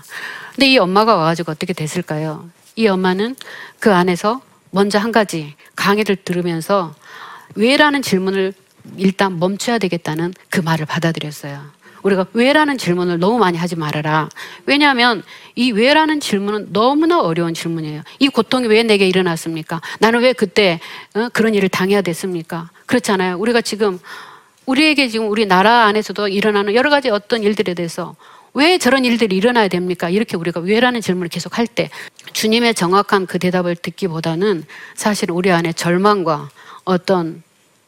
근데 0.54 0.68
이 0.68 0.78
엄마가 0.78 1.16
와가지고 1.16 1.52
어떻게 1.52 1.74
됐을까요? 1.74 2.48
이 2.76 2.88
엄마는 2.88 3.36
그 3.78 3.92
안에서 3.92 4.40
먼저 4.70 4.98
한 4.98 5.12
가지 5.12 5.54
강의를 5.76 6.16
들으면서 6.16 6.94
왜라는 7.54 8.00
질문을 8.00 8.54
일단 8.96 9.38
멈춰야 9.38 9.78
되겠다는 9.78 10.32
그 10.48 10.60
말을 10.60 10.86
받아들였어요. 10.86 11.79
우리가 12.02 12.26
왜라는 12.32 12.78
질문을 12.78 13.18
너무 13.18 13.38
많이 13.38 13.58
하지 13.58 13.76
말아라. 13.76 14.28
왜냐하면 14.66 15.22
이 15.54 15.72
왜라는 15.72 16.20
질문은 16.20 16.72
너무나 16.72 17.20
어려운 17.20 17.54
질문이에요. 17.54 18.02
이 18.18 18.28
고통이 18.28 18.66
왜 18.68 18.82
내게 18.82 19.06
일어났습니까? 19.08 19.80
나는 19.98 20.20
왜 20.20 20.32
그때 20.32 20.80
어, 21.14 21.28
그런 21.32 21.54
일을 21.54 21.68
당해야 21.68 22.02
됐습니까? 22.02 22.70
그렇잖아요. 22.86 23.38
우리가 23.38 23.60
지금 23.60 23.98
우리에게 24.66 25.08
지금 25.08 25.28
우리 25.28 25.46
나라 25.46 25.84
안에서도 25.86 26.28
일어나는 26.28 26.74
여러 26.74 26.90
가지 26.90 27.10
어떤 27.10 27.42
일들에 27.42 27.74
대해서 27.74 28.14
왜 28.52 28.78
저런 28.78 29.04
일들이 29.04 29.36
일어나야 29.36 29.68
됩니까? 29.68 30.08
이렇게 30.10 30.36
우리가 30.36 30.60
왜라는 30.60 31.00
질문을 31.00 31.28
계속 31.28 31.56
할 31.58 31.66
때 31.66 31.88
주님의 32.32 32.74
정확한 32.74 33.26
그 33.26 33.38
대답을 33.38 33.76
듣기보다는 33.76 34.64
사실 34.94 35.30
우리 35.30 35.50
안에 35.52 35.72
절망과 35.72 36.48
어떤 36.84 37.42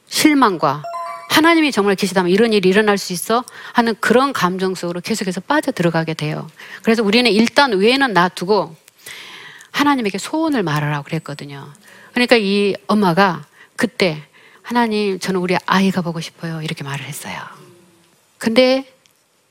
실망과 0.08 0.82
하나님이 1.32 1.72
정말 1.72 1.96
계시다면 1.96 2.30
이런 2.30 2.52
일이 2.52 2.68
일어날 2.68 2.98
수 2.98 3.14
있어 3.14 3.42
하는 3.72 3.94
그런 4.00 4.34
감정 4.34 4.74
속으로 4.74 5.00
계속해서 5.00 5.40
빠져 5.40 5.72
들어가게 5.72 6.12
돼요. 6.12 6.46
그래서 6.82 7.02
우리는 7.02 7.30
일단 7.30 7.72
외에는 7.72 8.12
놔두고 8.12 8.76
하나님에게 9.70 10.18
소원을 10.18 10.62
말하라고 10.62 11.04
그랬거든요. 11.04 11.72
그러니까 12.12 12.36
이 12.36 12.74
엄마가 12.86 13.46
그때 13.76 14.22
하나님 14.60 15.18
저는 15.18 15.40
우리 15.40 15.56
아이가 15.64 16.02
보고 16.02 16.20
싶어요 16.20 16.60
이렇게 16.60 16.84
말을 16.84 17.06
했어요. 17.06 17.40
근데 18.36 18.92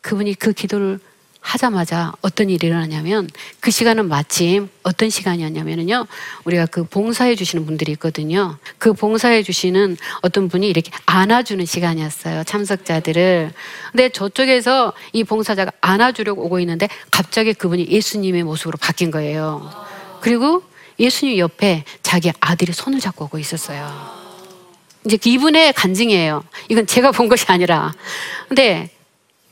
그분이 0.01 0.35
그 0.35 0.53
기도를 0.53 0.99
하자마자 1.41 2.13
어떤 2.21 2.49
일이 2.49 2.67
일어나냐면 2.67 3.27
그 3.59 3.71
시간은 3.71 4.07
마침 4.07 4.69
어떤 4.83 5.09
시간이었냐면요 5.09 6.07
우리가 6.45 6.67
그 6.67 6.83
봉사해 6.83 7.35
주시는 7.35 7.65
분들이 7.65 7.91
있거든요. 7.93 8.57
그 8.77 8.93
봉사해 8.93 9.43
주시는 9.43 9.97
어떤 10.21 10.47
분이 10.47 10.69
이렇게 10.69 10.91
안아주는 11.05 11.65
시간이었어요 11.65 12.43
참석자들을. 12.43 13.51
근데 13.91 14.09
저쪽에서 14.09 14.93
이 15.13 15.23
봉사자가 15.23 15.71
안아주려고 15.81 16.43
오고 16.45 16.59
있는데 16.61 16.87
갑자기 17.09 17.53
그분이 17.53 17.87
예수님의 17.89 18.43
모습으로 18.43 18.77
바뀐 18.77 19.11
거예요. 19.11 19.69
그리고 20.21 20.63
예수님 20.99 21.37
옆에 21.39 21.83
자기 22.03 22.31
아들이 22.39 22.71
손을 22.71 22.99
잡고 22.99 23.25
오고 23.25 23.39
있었어요. 23.39 24.21
이제 25.05 25.17
이분의 25.25 25.73
간증이에요. 25.73 26.43
이건 26.69 26.85
제가 26.85 27.11
본 27.11 27.27
것이 27.27 27.45
아니라. 27.47 27.91
근데 28.47 28.91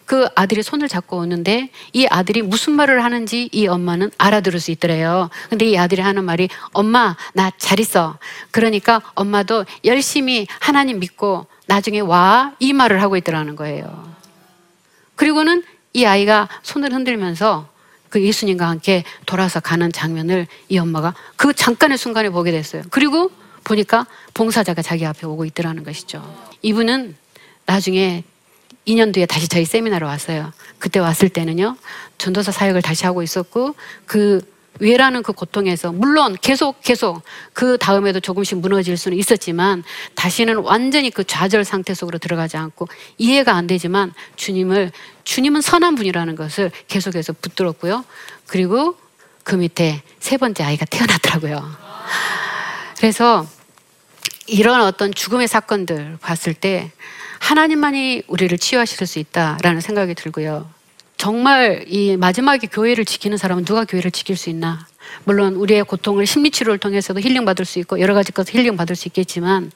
그 0.09 0.27
아들이 0.33 0.63
손을 0.63 0.87
잡고 0.87 1.17
오는데 1.17 1.69
이 1.93 2.07
아들이 2.09 2.41
무슨 2.41 2.73
말을 2.73 3.03
하는지 3.03 3.47
이 3.51 3.67
엄마는 3.67 4.09
알아들을 4.17 4.59
수 4.59 4.71
있더래요. 4.71 5.29
근데 5.51 5.65
이 5.65 5.77
아들이 5.77 6.01
하는 6.01 6.23
말이 6.23 6.49
엄마 6.71 7.15
나 7.33 7.51
잘 7.59 7.79
있어. 7.79 8.17
그러니까 8.49 9.03
엄마도 9.13 9.65
열심히 9.85 10.47
하나님 10.59 10.99
믿고 10.99 11.45
나중에 11.67 11.99
와 11.99 12.55
이 12.57 12.73
말을 12.73 13.03
하고 13.03 13.17
있더라는 13.17 13.55
거예요. 13.55 14.11
그리고는 15.15 15.61
이 15.93 16.05
아이가 16.05 16.49
손을 16.63 16.91
흔들면서 16.91 17.69
그 18.09 18.19
예수님과 18.19 18.67
함께 18.67 19.03
돌아서 19.27 19.59
가는 19.59 19.91
장면을 19.91 20.47
이 20.69 20.79
엄마가 20.79 21.13
그 21.35 21.53
잠깐의 21.53 21.99
순간에 21.99 22.31
보게 22.31 22.49
됐어요. 22.49 22.81
그리고 22.89 23.29
보니까 23.63 24.07
봉사자가 24.33 24.81
자기 24.81 25.05
앞에 25.05 25.27
오고 25.27 25.45
있더라는 25.45 25.83
것이죠. 25.83 26.23
이분은 26.63 27.15
나중에 27.67 28.23
2년 28.87 29.13
뒤에 29.13 29.25
다시 29.25 29.47
저희 29.47 29.65
세미나로 29.65 30.07
왔어요. 30.07 30.51
그때 30.79 30.99
왔을 30.99 31.29
때는요, 31.29 31.75
전도사 32.17 32.51
사역을 32.51 32.81
다시 32.81 33.05
하고 33.05 33.21
있었고, 33.21 33.75
그 34.05 34.41
왜라는 34.79 35.23
그 35.23 35.33
고통에서, 35.33 35.91
물론 35.91 36.37
계속 36.41 36.81
계속 36.81 37.21
그 37.53 37.77
다음에도 37.77 38.19
조금씩 38.19 38.59
무너질 38.59 38.97
수는 38.97 39.17
있었지만, 39.17 39.83
다시는 40.15 40.57
완전히 40.57 41.09
그 41.09 41.23
좌절 41.23 41.65
상태 41.65 41.93
속으로 41.93 42.17
들어가지 42.17 42.57
않고, 42.57 42.87
이해가 43.17 43.53
안 43.53 43.67
되지만, 43.67 44.13
주님을, 44.37 44.91
주님은 45.25 45.61
선한 45.61 45.95
분이라는 45.95 46.35
것을 46.35 46.71
계속해서 46.87 47.33
붙들었고요. 47.33 48.05
그리고 48.47 48.95
그 49.43 49.55
밑에 49.55 50.01
세 50.19 50.37
번째 50.37 50.63
아이가 50.63 50.85
태어났더라고요. 50.85 51.89
그래서 52.97 53.45
이런 54.47 54.81
어떤 54.81 55.13
죽음의 55.13 55.47
사건들 55.47 56.17
봤을 56.21 56.53
때, 56.53 56.91
하나님만이 57.39 58.23
우리를 58.27 58.57
치유하실 58.57 59.07
수 59.07 59.19
있다라는 59.19 59.81
생각이 59.81 60.13
들고요. 60.13 60.69
정말 61.17 61.83
이 61.87 62.15
마지막에 62.15 62.67
교회를 62.67 63.03
지키는 63.03 63.37
사람은 63.37 63.65
누가 63.65 63.83
교회를 63.83 64.09
지킬 64.11 64.37
수 64.37 64.49
있나? 64.49 64.87
물론 65.25 65.55
우리의 65.55 65.83
고통을 65.83 66.25
심리 66.25 66.49
치료를 66.49 66.77
통해서도 66.77 67.19
힐링 67.19 67.43
받을 67.43 67.65
수 67.65 67.79
있고 67.79 67.99
여러 67.99 68.13
가지 68.13 68.31
것을 68.31 68.53
힐링 68.55 68.77
받을 68.77 68.95
수 68.95 69.07
있겠지만 69.09 69.71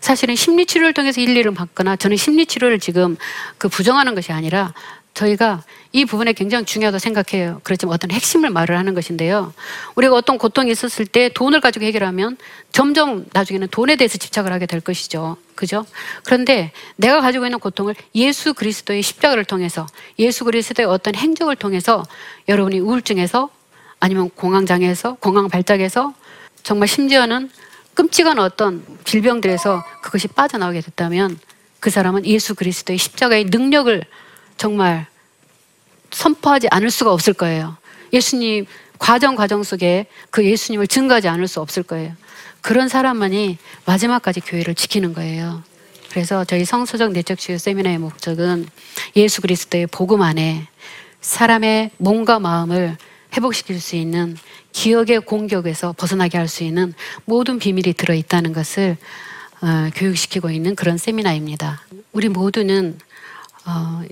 사실은 0.00 0.34
심리 0.34 0.66
치료를 0.66 0.94
통해서 0.94 1.20
힐링을 1.20 1.54
받거나 1.54 1.96
저는 1.96 2.16
심리 2.16 2.46
치료를 2.46 2.80
지금 2.80 3.16
그 3.58 3.68
부정하는 3.68 4.14
것이 4.14 4.32
아니라 4.32 4.72
저희가 5.18 5.64
이 5.92 6.04
부분에 6.04 6.32
굉장히 6.32 6.64
중요하다고 6.64 7.00
생각해요. 7.00 7.60
그렇지만 7.64 7.94
어떤 7.94 8.12
핵심을 8.12 8.50
말을 8.50 8.78
하는 8.78 8.94
것인데요. 8.94 9.52
우리가 9.96 10.14
어떤 10.14 10.38
고통이 10.38 10.70
있었을 10.70 11.06
때 11.06 11.28
돈을 11.28 11.60
가지고 11.60 11.86
해결하면 11.86 12.36
점점 12.70 13.26
나중에는 13.32 13.68
돈에 13.68 13.96
대해서 13.96 14.16
집착을 14.16 14.52
하게 14.52 14.66
될 14.66 14.80
것이죠. 14.80 15.36
그죠? 15.56 15.84
그런데 16.24 16.70
내가 16.96 17.20
가지고 17.20 17.46
있는 17.46 17.58
고통을 17.58 17.96
예수 18.14 18.54
그리스도의 18.54 19.02
십자가를 19.02 19.44
통해서 19.44 19.86
예수 20.20 20.44
그리스도의 20.44 20.86
어떤 20.86 21.16
행적을 21.16 21.56
통해서 21.56 22.04
여러분이 22.48 22.78
우울증에서 22.78 23.50
아니면 23.98 24.30
공황장애에서 24.30 25.14
공황 25.14 25.48
발작에서 25.48 26.14
정말 26.62 26.86
심지어는 26.86 27.50
끔찍한 27.94 28.38
어떤 28.38 28.84
질병들에서 29.02 29.82
그것이 30.02 30.28
빠져나오게 30.28 30.80
됐다면 30.82 31.40
그 31.80 31.90
사람은 31.90 32.24
예수 32.26 32.54
그리스도의 32.54 32.98
십자가의 32.98 33.46
능력을 33.46 34.04
정말 34.58 35.06
선포하지 36.10 36.68
않을 36.70 36.90
수가 36.90 37.12
없을 37.12 37.32
거예요. 37.32 37.76
예수님 38.12 38.66
과정 38.98 39.36
과정 39.36 39.62
속에 39.62 40.06
그 40.30 40.44
예수님을 40.44 40.86
증거하지 40.86 41.28
않을 41.28 41.48
수 41.48 41.60
없을 41.60 41.82
거예요. 41.82 42.12
그런 42.60 42.88
사람만이 42.88 43.56
마지막까지 43.86 44.40
교회를 44.40 44.74
지키는 44.74 45.14
거예요. 45.14 45.62
그래서 46.10 46.44
저희 46.44 46.64
성서적 46.64 47.12
내적 47.12 47.38
치유 47.38 47.58
세미나의 47.58 47.98
목적은 47.98 48.66
예수 49.16 49.40
그리스도의 49.40 49.86
복음 49.86 50.22
안에 50.22 50.66
사람의 51.20 51.90
몸과 51.98 52.38
마음을 52.38 52.96
회복시킬 53.36 53.80
수 53.80 53.94
있는 53.96 54.36
기억의 54.72 55.20
공격에서 55.20 55.94
벗어나게 55.96 56.38
할 56.38 56.48
수 56.48 56.64
있는 56.64 56.94
모든 57.24 57.58
비밀이 57.58 57.92
들어 57.92 58.14
있다는 58.14 58.52
것을 58.52 58.96
어, 59.60 59.90
교육시키고 59.94 60.50
있는 60.50 60.74
그런 60.74 60.98
세미나입니다. 60.98 61.82
우리 62.12 62.28
모두는 62.28 62.98
어, 63.66 64.02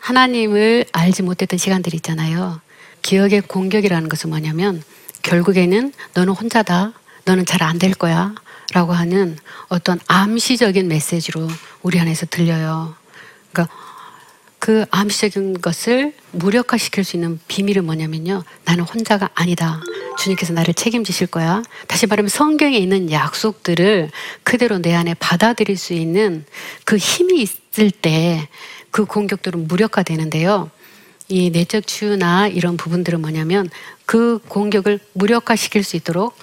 하나님을 0.00 0.86
알지 0.92 1.22
못했던 1.22 1.58
시간들이 1.58 1.96
있잖아요. 1.96 2.60
기억의 3.02 3.42
공격이라는 3.42 4.08
것은 4.08 4.30
뭐냐면 4.30 4.82
결국에는 5.22 5.92
너는 6.14 6.32
혼자다. 6.32 6.92
너는 7.24 7.46
잘 7.46 7.62
안 7.62 7.78
될 7.78 7.94
거야. 7.94 8.34
라고 8.72 8.92
하는 8.92 9.36
어떤 9.68 9.98
암시적인 10.06 10.86
메시지로 10.88 11.48
우리 11.82 11.98
안에서 11.98 12.26
들려요. 12.26 12.94
그러니까 13.52 13.74
그 14.60 14.84
암시적인 14.90 15.60
것을 15.60 16.14
무력화시킬 16.32 17.02
수 17.02 17.16
있는 17.16 17.40
비밀은 17.48 17.84
뭐냐면요. 17.84 18.44
나는 18.64 18.84
혼자가 18.84 19.28
아니다. 19.34 19.80
주님께서 20.18 20.52
나를 20.52 20.74
책임지실 20.74 21.26
거야. 21.28 21.62
다시 21.88 22.06
말하면 22.06 22.28
성경에 22.28 22.76
있는 22.76 23.10
약속들을 23.10 24.10
그대로 24.44 24.78
내 24.78 24.94
안에 24.94 25.14
받아들일 25.14 25.76
수 25.76 25.92
있는 25.94 26.44
그 26.84 26.96
힘이 26.96 27.42
있을 27.42 27.90
때 27.90 28.48
그 28.90 29.04
공격들은 29.04 29.68
무력화되는데요. 29.68 30.70
이 31.28 31.50
내적 31.50 31.86
치유나 31.86 32.48
이런 32.48 32.76
부분들은 32.76 33.20
뭐냐면 33.20 33.68
그 34.04 34.40
공격을 34.48 34.98
무력화시킬 35.12 35.84
수 35.84 35.96
있도록 35.96 36.36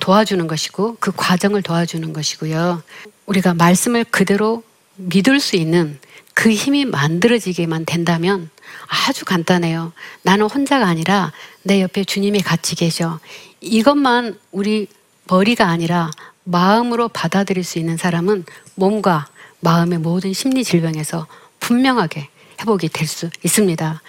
도와주는 0.00 0.46
것이고 0.46 0.98
그 1.00 1.12
과정을 1.16 1.62
도와주는 1.62 2.12
것이고요. 2.12 2.82
우리가 3.26 3.54
말씀을 3.54 4.04
그대로 4.04 4.62
믿을 4.96 5.40
수 5.40 5.56
있는 5.56 5.98
그 6.34 6.50
힘이 6.50 6.84
만들어지게만 6.84 7.86
된다면 7.86 8.50
아주 8.86 9.24
간단해요. 9.24 9.92
나는 10.22 10.46
혼자가 10.46 10.86
아니라 10.86 11.32
내 11.62 11.80
옆에 11.80 12.04
주님이 12.04 12.42
같이 12.42 12.74
계셔. 12.74 13.20
이것만 13.60 14.38
우리 14.52 14.88
머리가 15.26 15.68
아니라 15.68 16.10
마음으로 16.42 17.08
받아들일 17.08 17.64
수 17.64 17.78
있는 17.78 17.96
사람은 17.96 18.44
몸과 18.74 19.26
마음의 19.60 20.00
모든 20.00 20.34
심리 20.34 20.62
질병에서 20.62 21.26
분명하게 21.64 22.28
회복이 22.60 22.88
될 22.90 23.06
수 23.08 23.30
있습니다. 23.42 24.02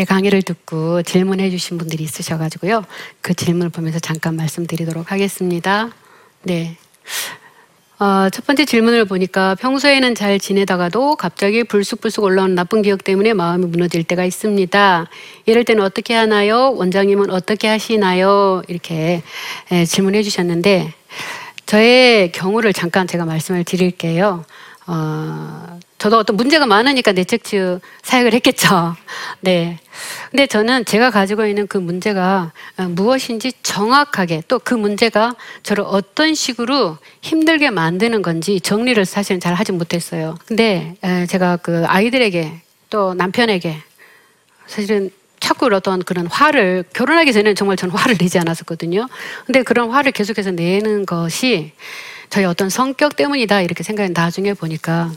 제 0.00 0.06
강의를 0.06 0.40
듣고 0.40 1.02
질문해 1.02 1.50
주신 1.50 1.76
분들이 1.76 2.04
있으셔가지고요. 2.04 2.86
그 3.20 3.34
질문을 3.34 3.68
보면서 3.68 3.98
잠깐 3.98 4.34
말씀드리도록 4.34 5.12
하겠습니다. 5.12 5.90
네. 6.42 6.78
어, 7.98 8.30
첫 8.30 8.46
번째 8.46 8.64
질문을 8.64 9.04
보니까 9.04 9.56
평소에는 9.56 10.14
잘 10.14 10.38
지내다가도 10.38 11.16
갑자기 11.16 11.64
불쑥불쑥 11.64 12.24
올라오는 12.24 12.54
나쁜 12.54 12.80
기억 12.80 13.04
때문에 13.04 13.34
마음이 13.34 13.66
무너질 13.66 14.02
때가 14.02 14.24
있습니다. 14.24 15.06
이럴 15.44 15.64
때는 15.64 15.82
어떻게 15.82 16.14
하나요? 16.14 16.72
원장님은 16.76 17.28
어떻게 17.28 17.68
하시나요? 17.68 18.62
이렇게 18.68 19.22
예, 19.70 19.84
질문해 19.84 20.22
주셨는데 20.22 20.94
저의 21.66 22.32
경우를 22.32 22.72
잠깐 22.72 23.06
제가 23.06 23.26
말씀을 23.26 23.64
드릴게요. 23.64 24.46
어, 24.86 25.78
저도 26.00 26.16
어떤 26.16 26.36
문제가 26.36 26.64
많으니까 26.64 27.12
내책치유 27.12 27.78
사역을 28.02 28.32
했겠죠. 28.32 28.96
네. 29.40 29.78
근데 30.30 30.46
저는 30.46 30.86
제가 30.86 31.10
가지고 31.10 31.44
있는 31.44 31.66
그 31.66 31.76
문제가 31.76 32.52
어, 32.78 32.82
무엇인지 32.84 33.52
정확하게 33.62 34.42
또 34.48 34.58
그 34.70 34.74
문제가 34.74 35.34
저를 35.62 35.84
어떤 35.86 36.34
식으로 36.34 36.96
힘들게 37.22 37.70
만드는 37.70 38.22
건지 38.22 38.60
정리를 38.60 39.04
사실은 39.04 39.40
잘 39.40 39.52
하지 39.54 39.72
못했어요. 39.72 40.36
근데 40.46 40.94
에, 41.02 41.26
제가 41.26 41.56
그 41.56 41.84
아이들에게 41.86 42.60
또 42.88 43.14
남편에게 43.14 43.76
사실은 44.66 45.10
자꾸 45.38 45.66
어떤 45.72 46.02
그런 46.02 46.26
화를 46.28 46.84
결혼하기 46.94 47.32
전에는 47.32 47.54
정말 47.56 47.76
저는 47.76 47.94
화를 47.94 48.16
내지 48.16 48.38
않았었거든요. 48.38 49.08
근데 49.44 49.62
그런 49.62 49.90
화를 49.90 50.12
계속해서 50.12 50.52
내는 50.52 51.04
것이 51.04 51.72
저의 52.30 52.46
어떤 52.46 52.70
성격 52.70 53.16
때문이다 53.16 53.60
이렇게 53.60 53.82
생각이 53.82 54.12
나중에 54.14 54.54
보니까 54.54 55.10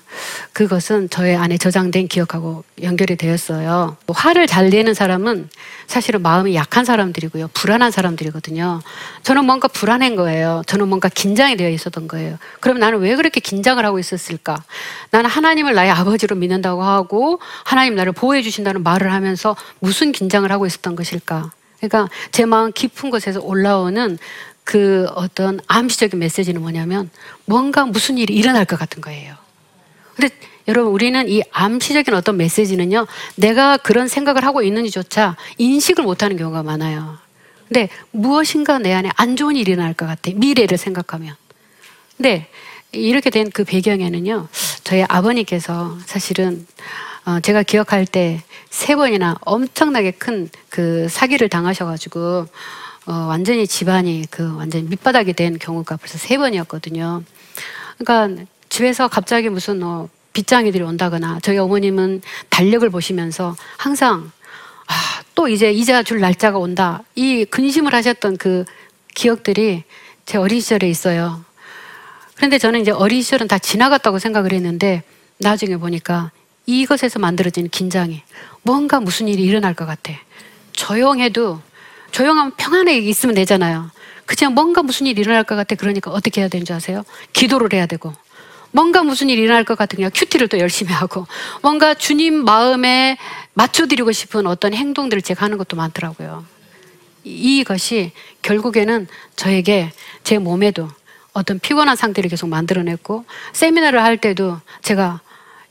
그것은 0.51 1.11
저의 1.11 1.35
안에 1.35 1.57
저장된 1.57 2.07
기억하고 2.07 2.63
연결이 2.81 3.15
되었어요. 3.15 3.97
화를 4.07 4.47
잘 4.47 4.71
내는 4.71 4.95
사람은 4.95 5.47
사실은 5.85 6.23
마음이 6.23 6.55
약한 6.55 6.85
사람들이고요. 6.85 7.49
불안한 7.53 7.91
사람들이거든요. 7.91 8.81
저는 9.21 9.45
뭔가 9.45 9.67
불안한 9.67 10.15
거예요. 10.15 10.63
저는 10.65 10.87
뭔가 10.87 11.07
긴장이 11.07 11.55
되어 11.55 11.69
있었던 11.69 12.07
거예요. 12.07 12.39
그럼 12.59 12.79
나는 12.79 12.99
왜 12.99 13.15
그렇게 13.15 13.39
긴장을 13.39 13.83
하고 13.85 13.99
있었을까? 13.99 14.63
나는 15.11 15.29
하나님을 15.29 15.75
나의 15.75 15.91
아버지로 15.91 16.35
믿는다고 16.35 16.81
하고 16.81 17.39
하나님 17.63 17.93
나를 17.95 18.11
보호해 18.11 18.41
주신다는 18.41 18.81
말을 18.81 19.13
하면서 19.13 19.55
무슨 19.79 20.11
긴장을 20.11 20.51
하고 20.51 20.65
있었던 20.65 20.95
것일까? 20.95 21.51
그러니까 21.77 22.09
제 22.31 22.45
마음 22.45 22.71
깊은 22.71 23.09
곳에서 23.09 23.41
올라오는 23.41 24.17
그 24.63 25.07
어떤 25.15 25.59
암시적인 25.67 26.19
메시지는 26.19 26.61
뭐냐면 26.61 27.09
뭔가 27.45 27.85
무슨 27.85 28.17
일이 28.17 28.33
일어날 28.33 28.65
것 28.65 28.77
같은 28.79 29.01
거예요. 29.01 29.35
근데 30.15 30.33
여러분 30.67 30.93
우리는 30.93 31.27
이 31.27 31.41
암시적인 31.51 32.13
어떤 32.13 32.37
메시지는요 32.37 33.07
내가 33.35 33.77
그런 33.77 34.07
생각을 34.07 34.45
하고 34.45 34.61
있는지조차 34.63 35.35
인식을 35.57 36.03
못하는 36.03 36.37
경우가 36.37 36.63
많아요. 36.63 37.17
근데 37.67 37.89
무엇인가 38.11 38.79
내 38.79 38.93
안에 38.93 39.09
안 39.15 39.35
좋은 39.35 39.55
일이 39.55 39.71
일어날 39.71 39.93
것 39.93 40.05
같아 40.05 40.31
미래를 40.35 40.77
생각하면. 40.77 41.35
근데 42.17 42.47
이렇게 42.91 43.29
된 43.29 43.49
그 43.51 43.63
배경에는요 43.63 44.47
저희 44.83 45.03
아버님께서 45.03 45.97
사실은 46.05 46.65
어, 47.25 47.39
제가 47.39 47.63
기억할 47.63 48.05
때 48.05 48.41
세 48.73 48.95
번이나 48.95 49.37
엄청나게 49.41 50.11
큰 50.11 50.49
그 50.69 51.07
사기를 51.07 51.47
당하셔가지고 51.49 52.47
어, 53.05 53.13
완전히 53.27 53.67
집안이 53.67 54.25
그 54.29 54.55
완전 54.55 54.87
밑바닥이 54.87 55.33
된 55.33 55.59
경우가 55.59 55.97
벌써 55.97 56.17
세 56.17 56.37
번이었거든요. 56.37 57.23
그러니까 57.97 58.43
집에서 58.69 59.07
갑자기 59.07 59.49
무슨 59.49 59.83
어, 59.83 60.07
빗장이들이 60.31 60.83
온다거나 60.83 61.39
저희 61.41 61.57
어머님은 61.57 62.21
달력을 62.49 62.89
보시면서 62.89 63.55
항상 63.77 64.31
아, 64.87 64.93
또 65.35 65.47
이제 65.47 65.71
이자 65.71 66.03
줄 66.03 66.19
날짜가 66.19 66.57
온다. 66.57 67.03
이 67.15 67.45
근심을 67.45 67.93
하셨던 67.93 68.37
그 68.37 68.65
기억들이 69.13 69.83
제 70.25 70.37
어린 70.37 70.59
시절에 70.59 70.89
있어요. 70.89 71.43
그런데 72.35 72.57
저는 72.57 72.81
이제 72.81 72.91
어린 72.91 73.21
시절은 73.21 73.47
다 73.47 73.59
지나갔다고 73.59 74.17
생각을 74.19 74.53
했는데 74.53 75.03
나중에 75.39 75.77
보니까 75.77 76.31
이것에서 76.65 77.19
만들어진 77.19 77.69
긴장이 77.69 78.23
뭔가 78.63 78.99
무슨 78.99 79.27
일이 79.27 79.43
일어날 79.43 79.73
것 79.73 79.85
같아. 79.85 80.13
조용해도 80.71 81.61
조용하면 82.13 82.53
평안하게 82.55 82.99
있으면 82.99 83.35
되잖아요. 83.35 83.89
그냥 84.25 84.53
뭔가 84.53 84.83
무슨 84.83 85.07
일이 85.07 85.19
일어날 85.19 85.43
것 85.43 85.55
같아. 85.55 85.75
그러니까 85.75 86.11
어떻게 86.11 86.41
해야 86.41 86.47
되는지 86.47 86.71
아세요? 86.71 87.03
기도를 87.33 87.73
해야 87.73 87.85
되고. 87.85 88.13
뭔가 88.71 89.03
무슨 89.03 89.29
일이 89.29 89.41
일어날 89.41 89.63
것 89.65 89.77
같으면 89.77 90.11
큐티를 90.13 90.47
또 90.47 90.59
열심히 90.59 90.93
하고. 90.93 91.27
뭔가 91.61 91.93
주님 91.93 92.45
마음에 92.45 93.17
맞춰드리고 93.55 94.11
싶은 94.11 94.47
어떤 94.47 94.73
행동들을 94.73 95.21
제가 95.21 95.43
하는 95.43 95.57
것도 95.57 95.75
많더라고요. 95.75 96.45
이것이 97.23 98.11
결국에는 98.41 99.07
저에게 99.35 99.91
제 100.23 100.37
몸에도 100.37 100.89
어떤 101.33 101.59
피곤한 101.59 101.95
상태를 101.95 102.29
계속 102.29 102.47
만들어냈고 102.47 103.25
세미나를 103.53 104.03
할 104.03 104.17
때도 104.17 104.59
제가 104.83 105.21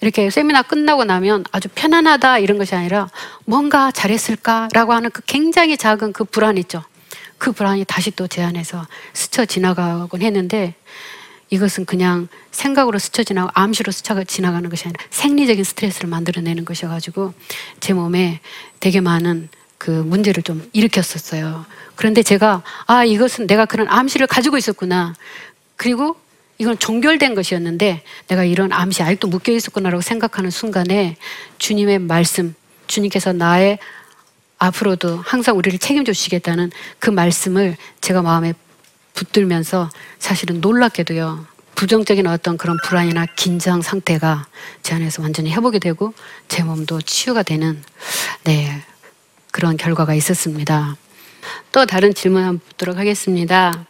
이렇게 0.02 0.28
세미나 0.30 0.62
끝나고 0.62 1.04
나면 1.04 1.44
아주 1.52 1.68
편안하다 1.74 2.40
이런 2.40 2.58
것이 2.58 2.74
아니라 2.74 3.08
뭔가 3.44 3.92
잘했을까라고 3.92 4.92
하는 4.92 5.10
그 5.10 5.22
굉장히 5.26 5.76
작은 5.76 6.12
그 6.12 6.24
불안 6.24 6.58
있죠. 6.58 6.82
그 7.38 7.52
불안이 7.52 7.84
다시 7.86 8.10
또 8.10 8.26
제 8.26 8.42
안에서 8.42 8.86
스쳐 9.14 9.44
지나가곤 9.46 10.22
했는데 10.22 10.74
이것은 11.50 11.84
그냥 11.84 12.26
생각으로 12.50 12.98
스쳐 12.98 13.22
지나고 13.22 13.50
암시로 13.54 13.92
스쳐 13.92 14.22
지나가는 14.24 14.68
것이 14.68 14.86
아니라 14.86 15.04
생리적인 15.10 15.62
스트레스를 15.62 16.10
만들어내는 16.10 16.64
것이어가지고 16.64 17.32
제 17.78 17.92
몸에 17.92 18.40
되게 18.80 19.00
많은 19.00 19.50
그 19.78 19.90
문제를 19.90 20.42
좀 20.42 20.68
일으켰었어요. 20.72 21.64
그런데 21.94 22.22
제가 22.24 22.62
아 22.86 23.04
이것은 23.04 23.46
내가 23.46 23.66
그런 23.66 23.86
암시를 23.88 24.26
가지고 24.26 24.58
있었구나. 24.58 25.14
그리고 25.76 26.16
이건 26.58 26.78
종결된 26.78 27.34
것이었는데 27.34 28.02
내가 28.28 28.44
이런 28.44 28.72
암시 28.72 29.02
아직도 29.02 29.28
묶여 29.28 29.52
있었구나라고 29.52 30.00
생각하는 30.00 30.50
순간에 30.50 31.16
주님의 31.58 31.98
말씀, 32.00 32.54
주님께서 32.86 33.32
나의 33.32 33.78
앞으로도 34.58 35.16
항상 35.24 35.56
우리를 35.56 35.78
책임져 35.78 36.12
주시겠다는 36.12 36.70
그 36.98 37.10
말씀을 37.10 37.76
제가 38.00 38.22
마음에 38.22 38.54
붙들면서 39.14 39.90
사실은 40.18 40.60
놀랍게도요. 40.60 41.46
부정적인 41.74 42.28
어떤 42.28 42.56
그런 42.56 42.76
불안이나 42.84 43.26
긴장 43.34 43.82
상태가 43.82 44.46
제 44.82 44.94
안에서 44.94 45.22
완전히 45.22 45.50
회복이 45.52 45.80
되고 45.80 46.14
제 46.46 46.62
몸도 46.62 47.00
치유가 47.00 47.42
되는 47.42 47.82
네 48.44 48.82
그런 49.50 49.76
결과가 49.76 50.14
있었습니다. 50.14 50.96
또 51.72 51.84
다른 51.86 52.14
질문 52.14 52.44
한번 52.44 52.60
보도록 52.68 52.98
하겠습니다. 52.98 53.84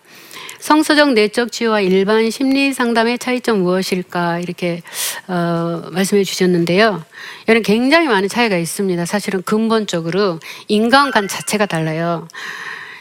성서적 0.63 1.15
내적 1.15 1.51
치유와 1.51 1.81
일반 1.81 2.31
심리 2.31 2.73
상담의 2.73 3.19
차이점 3.19 3.63
무엇일까 3.63 4.39
이렇게 4.39 4.81
어, 5.27 5.83
말씀해 5.91 6.23
주셨는데요. 6.23 7.05
이는 7.49 7.63
굉장히 7.63 8.07
많은 8.07 8.29
차이가 8.29 8.57
있습니다. 8.57 9.05
사실은 9.05 9.43
근본적으로 9.43 10.39
인간관 10.69 11.27
자체가 11.27 11.67
달라요. 11.67 12.29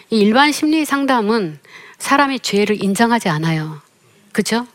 이 0.09 0.21
일반 0.21 0.51
심리 0.51 0.85
상담은 0.85 1.59
사람이 1.99 2.39
죄를 2.39 2.83
인정하지 2.83 3.29
않아요. 3.29 3.79
그죠? 4.31 4.65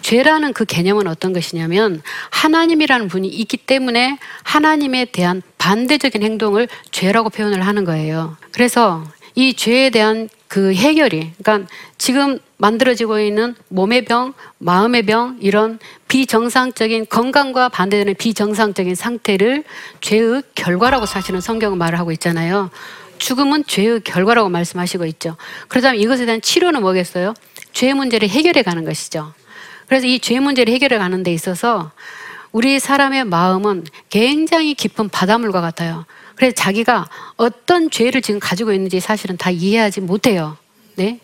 죄라는 0.00 0.52
그 0.52 0.64
개념은 0.64 1.06
어떤 1.06 1.32
것이냐면 1.32 2.02
하나님이라는 2.30 3.06
분이 3.06 3.28
있기 3.28 3.56
때문에 3.56 4.18
하나님에 4.42 5.04
대한 5.04 5.42
반대적인 5.58 6.24
행동을 6.24 6.66
죄라고 6.90 7.30
표현을 7.30 7.64
하는 7.64 7.84
거예요. 7.84 8.36
그래서 8.50 9.04
이 9.36 9.54
죄에 9.54 9.90
대한 9.90 10.28
그 10.52 10.74
해결이, 10.74 11.32
그러니까 11.42 11.66
지금 11.96 12.38
만들어지고 12.58 13.20
있는 13.20 13.54
몸의 13.68 14.04
병, 14.04 14.34
마음의 14.58 15.06
병, 15.06 15.38
이런 15.40 15.78
비정상적인 16.08 17.06
건강과 17.08 17.70
반대되는 17.70 18.16
비정상적인 18.16 18.94
상태를 18.94 19.64
죄의 20.02 20.42
결과라고 20.54 21.06
사실은 21.06 21.40
성경은 21.40 21.78
말을 21.78 21.98
하고 21.98 22.12
있잖아요. 22.12 22.68
죽음은 23.16 23.64
죄의 23.66 24.00
결과라고 24.04 24.50
말씀하시고 24.50 25.06
있죠. 25.06 25.38
그렇다면 25.68 25.98
이것에 26.02 26.26
대한 26.26 26.42
치료는 26.42 26.82
뭐겠어요? 26.82 27.32
죄 27.72 27.94
문제를 27.94 28.28
해결해 28.28 28.62
가는 28.62 28.84
것이죠. 28.84 29.32
그래서 29.86 30.06
이 30.06 30.18
죄 30.18 30.38
문제를 30.38 30.70
해결해 30.70 30.98
가는 30.98 31.22
데 31.22 31.32
있어서 31.32 31.92
우리 32.52 32.78
사람의 32.78 33.24
마음은 33.24 33.84
굉장히 34.10 34.74
깊은 34.74 35.08
바닷물과 35.08 35.60
같아요. 35.60 36.04
그래서 36.34 36.54
자기가 36.54 37.08
어떤 37.36 37.90
죄를 37.90 38.20
지금 38.20 38.38
가지고 38.40 38.72
있는지 38.72 39.00
사실은 39.00 39.36
다 39.36 39.50
이해하지 39.50 40.02
못해요. 40.02 40.56
네. 40.96 41.18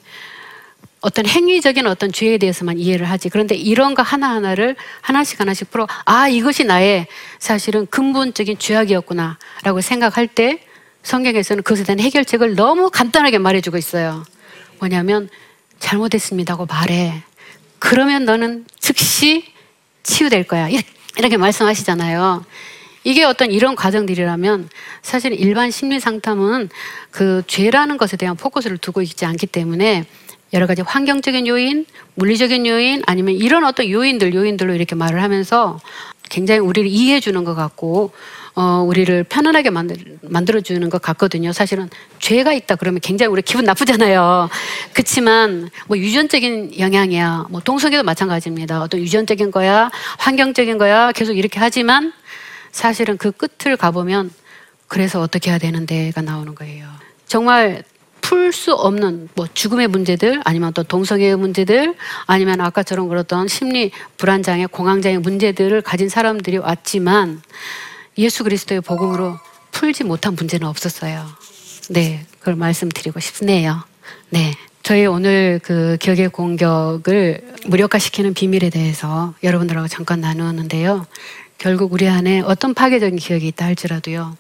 어떤 1.01 1.27
행위적인 1.27 1.87
어떤 1.87 2.11
죄에 2.11 2.39
대해서만 2.39 2.79
이해를 2.79 3.09
하지. 3.09 3.29
그런데 3.29 3.55
이런 3.55 3.95
거 3.95 4.03
하나하나를 4.03 4.75
하나씩 5.01 5.39
하나씩 5.39 5.71
풀어, 5.71 5.87
아, 6.05 6.29
이것이 6.29 6.65
나의 6.65 7.07
사실은 7.39 7.87
근본적인 7.87 8.59
죄악이었구나. 8.59 9.39
라고 9.63 9.81
생각할 9.81 10.27
때 10.27 10.61
성경에서는 11.03 11.63
그것에 11.63 11.85
대한 11.85 12.01
해결책을 12.01 12.57
너무 12.57 12.91
간단하게 12.91 13.39
말해주고 13.39 13.77
있어요. 13.77 14.25
뭐냐면, 14.81 15.29
잘못했습니다고 15.79 16.67
말해. 16.67 17.23
그러면 17.79 18.25
너는 18.25 18.67
즉시 18.81 19.45
치유될 20.03 20.45
거야. 20.45 20.69
이렇게 20.69 20.98
말씀하시잖아요. 21.37 22.45
이게 23.05 23.25
어떤 23.25 23.51
이런 23.51 23.75
과정들이라면 23.75 24.69
사실 25.03 25.33
일반 25.33 25.71
심리 25.71 26.01
상담은 26.01 26.69
그 27.11 27.43
죄라는 27.47 27.97
것에 27.97 28.17
대한 28.17 28.37
포커스를 28.37 28.79
두고 28.79 29.03
있지 29.03 29.25
않기 29.25 29.47
때문에 29.47 30.05
여러 30.53 30.67
가지 30.67 30.83
환경적인 30.83 31.47
요인, 31.47 31.87
물리적인 32.15 32.67
요인 32.67 33.03
아니면 33.07 33.35
이런 33.35 33.65
어떤 33.65 33.89
요인들, 33.89 34.35
요인들로 34.35 34.75
이렇게 34.75 34.95
말을 34.95 35.23
하면서 35.23 35.79
굉장히 36.29 36.61
우리를 36.61 36.89
이해해 36.89 37.21
주는 37.21 37.45
것 37.45 37.55
같고 37.55 38.13
어, 38.61 38.83
우리를 38.83 39.23
편안하게 39.23 39.71
만들, 39.71 40.19
만들 40.21 40.57
어주는 40.57 40.91
것 40.91 41.01
같거든요. 41.01 41.53
사실은 41.53 41.89
죄가 42.19 42.53
있다 42.53 42.75
그러면 42.75 42.99
굉장히 43.01 43.31
우리 43.31 43.41
기분 43.41 43.65
나쁘잖아요. 43.65 44.49
그렇지만 44.93 45.71
뭐 45.87 45.97
유전적인 45.97 46.77
영향이야. 46.77 47.47
뭐 47.51 47.61
동성애도 47.61 48.03
마찬가지입니다. 48.03 48.83
어떤 48.83 48.99
유전적인 48.99 49.53
거야, 49.53 49.93
환경적인 50.19 50.77
거야 50.77 51.13
계속 51.13 51.35
이렇게 51.35 51.61
하지만 51.61 52.13
사실은 52.73 53.17
그 53.17 53.31
끝을 53.31 53.77
가보면 53.77 54.33
그래서 54.89 55.21
어떻게 55.21 55.51
해야 55.51 55.59
되는데가 55.59 56.21
나오는 56.23 56.53
거예요. 56.57 56.89
정말 57.29 57.85
풀 58.21 58.53
수 58.53 58.75
없는 58.75 59.29
뭐 59.37 59.47
죽음의 59.55 59.87
문제들 59.87 60.41
아니면 60.45 60.73
또 60.73 60.83
동성애의 60.83 61.37
문제들 61.37 61.95
아니면 62.27 62.61
아까처럼 62.61 63.07
그랬던 63.09 63.47
심리 63.47 63.93
불안장애, 64.17 64.67
공황장애 64.67 65.19
문제들을 65.19 65.81
가진 65.83 66.09
사람들이 66.09 66.59
왔지만 66.59 67.41
예수 68.19 68.43
그리스도의 68.43 68.81
복음으로 68.81 69.39
풀지 69.71 70.03
못한 70.03 70.35
문제는 70.35 70.67
없었어요. 70.67 71.25
네, 71.91 72.27
그걸 72.41 72.57
말씀드리고 72.57 73.21
싶네요. 73.21 73.83
네. 74.31 74.53
저희 74.83 75.07
오늘 75.07 75.61
그 75.63 75.97
기억의 76.01 76.31
공격을 76.31 77.55
무력화시키는 77.67 78.35
비밀에 78.35 78.71
대해서 78.71 79.35
여러분들하고 79.43 79.87
잠깐 79.87 80.21
나누었는데요. 80.21 81.07
결국 81.59 81.93
우리 81.93 82.09
안에 82.09 82.41
어떤 82.41 82.75
파괴적인 82.75 83.19
기억이 83.19 83.47
있다 83.49 83.67
할지라도요. 83.67 84.37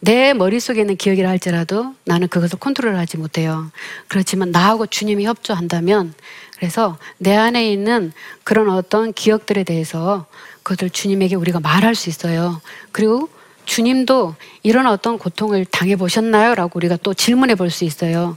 내 0.00 0.34
머릿속에 0.34 0.80
있는 0.80 0.96
기억이라 0.96 1.28
할지라도 1.28 1.94
나는 2.04 2.28
그것을 2.28 2.58
컨트롤하지 2.58 3.18
못해요. 3.18 3.70
그렇지만 4.08 4.50
나하고 4.50 4.86
주님이 4.86 5.24
협조한다면 5.26 6.14
그래서 6.58 6.98
내 7.18 7.36
안에 7.36 7.70
있는 7.70 8.12
그런 8.42 8.68
어떤 8.68 9.12
기억들에 9.12 9.62
대해서 9.64 10.26
그것을 10.62 10.90
주님에게 10.90 11.34
우리가 11.36 11.60
말할 11.60 11.94
수 11.94 12.08
있어요. 12.08 12.60
그리고 12.92 13.28
주님도 13.64 14.34
이런 14.62 14.86
어떤 14.86 15.18
고통을 15.18 15.64
당해 15.66 15.96
보셨나요? 15.96 16.54
라고 16.54 16.78
우리가 16.78 16.96
또 17.02 17.14
질문해 17.14 17.54
볼 17.54 17.70
수 17.70 17.84
있어요. 17.84 18.36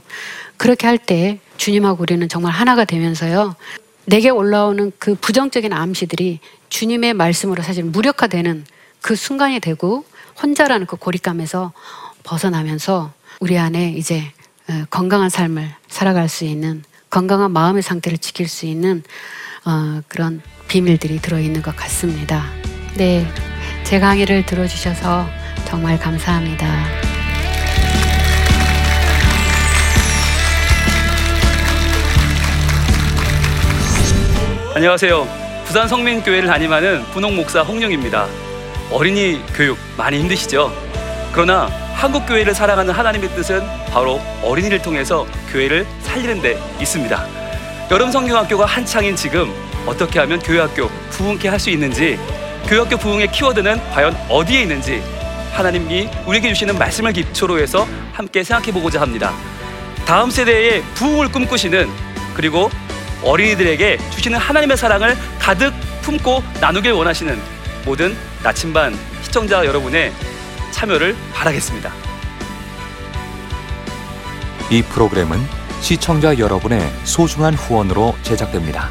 그렇게 0.56 0.86
할 0.86 0.98
때 0.98 1.38
주님하고 1.56 2.02
우리는 2.02 2.28
정말 2.28 2.52
하나가 2.52 2.84
되면서요. 2.84 3.54
내게 4.06 4.30
올라오는 4.30 4.92
그 4.98 5.14
부정적인 5.16 5.72
암시들이 5.72 6.38
주님의 6.68 7.14
말씀으로 7.14 7.62
사실 7.62 7.84
무력화되는 7.84 8.64
그 9.00 9.16
순간이 9.16 9.60
되고 9.60 10.04
혼자라는 10.42 10.86
그 10.86 10.96
고립감에서 10.96 11.72
벗어나면서 12.22 13.12
우리 13.40 13.58
안에 13.58 13.92
이제 13.96 14.32
어, 14.68 14.84
건강한 14.90 15.28
삶을 15.28 15.70
살아갈 15.88 16.28
수 16.28 16.44
있는 16.44 16.82
건강한 17.10 17.50
마음의 17.52 17.82
상태를 17.82 18.18
지킬 18.18 18.48
수 18.48 18.66
있는 18.66 19.02
어, 19.64 20.00
그런 20.08 20.40
비밀들이 20.68 21.20
들어있는 21.20 21.62
것 21.62 21.74
같습니다. 21.76 22.44
네. 22.94 23.26
제 23.84 24.00
강의를 24.00 24.44
들어주셔서 24.46 25.28
정말 25.64 25.98
감사합니다. 25.98 26.66
안녕하세요. 34.74 35.26
부산 35.64 35.88
성민교회를 35.88 36.48
담임하는 36.48 37.02
분홍 37.12 37.36
목사 37.36 37.62
홍영입니다. 37.62 38.26
어린이 38.90 39.40
교육 39.54 39.78
많이 39.96 40.18
힘드시죠? 40.20 40.70
그러나 41.32 41.66
한국 41.94 42.26
교회를 42.26 42.54
사랑하는 42.54 42.92
하나님의 42.92 43.30
뜻은 43.30 43.62
바로 43.90 44.20
어린이를 44.42 44.82
통해서 44.82 45.26
교회를 45.50 45.86
살리는 46.02 46.42
데 46.42 46.58
있습니다. 46.80 47.26
여름 47.90 48.10
성경학교가 48.10 48.66
한창인 48.66 49.16
지금 49.16 49.50
어떻게 49.86 50.18
하면 50.20 50.40
교회학교 50.40 50.88
부흥케 51.10 51.48
할 51.48 51.58
수 51.58 51.70
있는지 51.70 52.18
교회학교 52.66 52.96
부흥의 52.96 53.32
키워드는 53.32 53.90
과연 53.92 54.16
어디에 54.28 54.62
있는지 54.62 55.02
하나님이 55.52 56.08
우리에게 56.26 56.48
주시는 56.48 56.78
말씀을 56.78 57.12
기초로 57.12 57.58
해서 57.58 57.86
함께 58.12 58.42
생각해 58.42 58.72
보고자 58.72 59.00
합니다. 59.00 59.32
다음 60.04 60.30
세대의 60.30 60.82
부흥을 60.94 61.32
꿈꾸시는 61.32 61.88
그리고 62.34 62.70
어린이들에게 63.22 63.98
주시는 64.10 64.38
하나님의 64.38 64.76
사랑을 64.76 65.16
가득 65.38 65.72
품고 66.02 66.42
나누길 66.60 66.92
원하시는 66.92 67.40
모든 67.84 68.16
나침반 68.42 68.94
시청자 69.22 69.64
여러분의 69.64 70.12
참여를 70.72 71.16
바라겠습니다. 71.32 71.92
이 74.70 74.82
프로그램은 74.82 75.40
시청자 75.80 76.36
여러분의 76.38 76.80
소중한 77.04 77.54
후원으로 77.54 78.16
제작됩니다. 78.22 78.90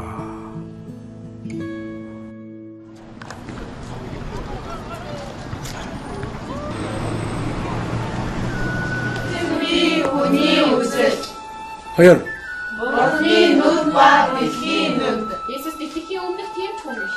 허연. 11.97 12.23
머리 12.77 13.55
눈과 13.55 14.33
귀 14.39 14.97
눈. 14.97 15.29
예수 15.49 15.71
스티키 15.71 16.17
오는 16.17 16.37
팀 16.53 16.77
총이시. 16.81 17.13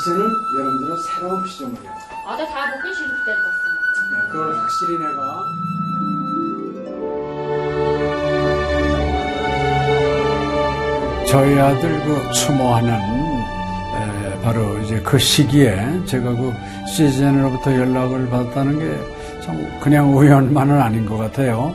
이제는 0.00 0.20
여러분들은 0.58 0.96
새로운 1.02 1.42
피조물이야. 1.44 1.90
아다 2.26 2.46
다 2.46 2.72
보기 2.72 2.94
싫을 2.94 3.10
때 3.24 3.34
봤어. 3.42 4.28
그걸 4.32 4.56
확실히 4.58 4.98
내가. 4.98 5.44
저희 11.26 11.58
아들 11.58 12.00
그 12.04 12.32
추모하는 12.32 12.98
바로 14.42 14.78
이제 14.78 14.98
그 15.02 15.18
시기에 15.18 15.76
제가 16.06 16.30
그 16.30 16.54
시즌으로부터 16.86 17.74
연락을 17.74 18.28
받았다는 18.30 18.78
게 18.78 19.18
참 19.48 19.80
그냥 19.80 20.14
우연만은 20.14 20.78
아닌 20.78 21.06
것 21.06 21.16
같아요. 21.16 21.74